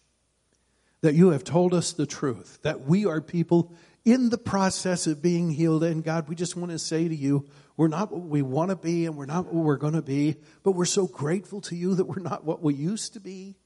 that 1.03 1.15
you 1.15 1.33
have 1.33 1.45
told 1.45 1.75
us 1.75 1.93
the 1.93 2.07
truth, 2.07 2.61
that 2.63 2.81
we 2.81 3.05
are 3.05 3.21
people 3.21 3.75
in 4.05 4.31
the 4.31 4.39
process 4.39 5.07
of 5.07 5.23
being 5.23 5.51
healed. 5.51 5.85
And 5.85 6.03
God, 6.03 6.29
we 6.29 6.35
just 6.35 6.57
want 6.57 6.71
to 6.73 6.79
say 6.79 7.09
to 7.09 7.15
you, 7.15 7.49
we're 7.77 7.89
not 7.89 8.13
what 8.13 8.23
we 8.23 8.43
want 8.43 8.71
to 8.71 8.77
be 8.77 9.07
and 9.07 9.17
we're 9.17 9.27
not 9.27 9.47
what 9.47 9.65
we're 9.65 9.77
going 9.77 9.95
to 9.95 10.03
be, 10.03 10.37
but 10.63 10.73
we're 10.73 10.85
so 10.85 11.07
grateful 11.07 11.61
to 11.63 11.77
you 11.77 11.95
that 11.95 12.07
we're 12.07 12.23
not 12.23 12.45
what 12.45 12.63
we 12.63 12.75
used 12.75 13.15
to 13.15 13.21
be 13.21 13.57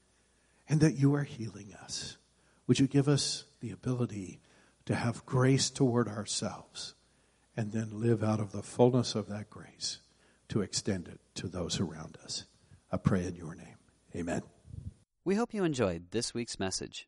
and 0.69 0.79
that 0.81 0.95
you 0.95 1.15
are 1.15 1.23
healing 1.23 1.73
us. 1.83 2.17
Would 2.67 2.79
you 2.79 2.87
give 2.87 3.07
us 3.07 3.45
the 3.59 3.71
ability 3.71 4.41
to 4.85 4.95
have 4.95 5.25
grace 5.25 5.69
toward 5.69 6.07
ourselves 6.07 6.95
and 7.55 7.71
then 7.71 7.99
live 7.99 8.23
out 8.23 8.39
of 8.39 8.51
the 8.51 8.61
fullness 8.61 9.15
of 9.15 9.27
that 9.27 9.49
grace 9.49 9.99
to 10.49 10.61
extend 10.61 11.07
it 11.07 11.19
to 11.35 11.47
those 11.47 11.79
around 11.79 12.17
us? 12.23 12.45
I 12.91 12.97
pray 12.97 13.25
in 13.25 13.35
your 13.35 13.55
name. 13.55 13.77
Amen. 14.15 14.41
We 15.25 15.35
hope 15.35 15.53
you 15.53 15.63
enjoyed 15.63 16.11
this 16.11 16.33
week's 16.33 16.59
message. 16.59 17.07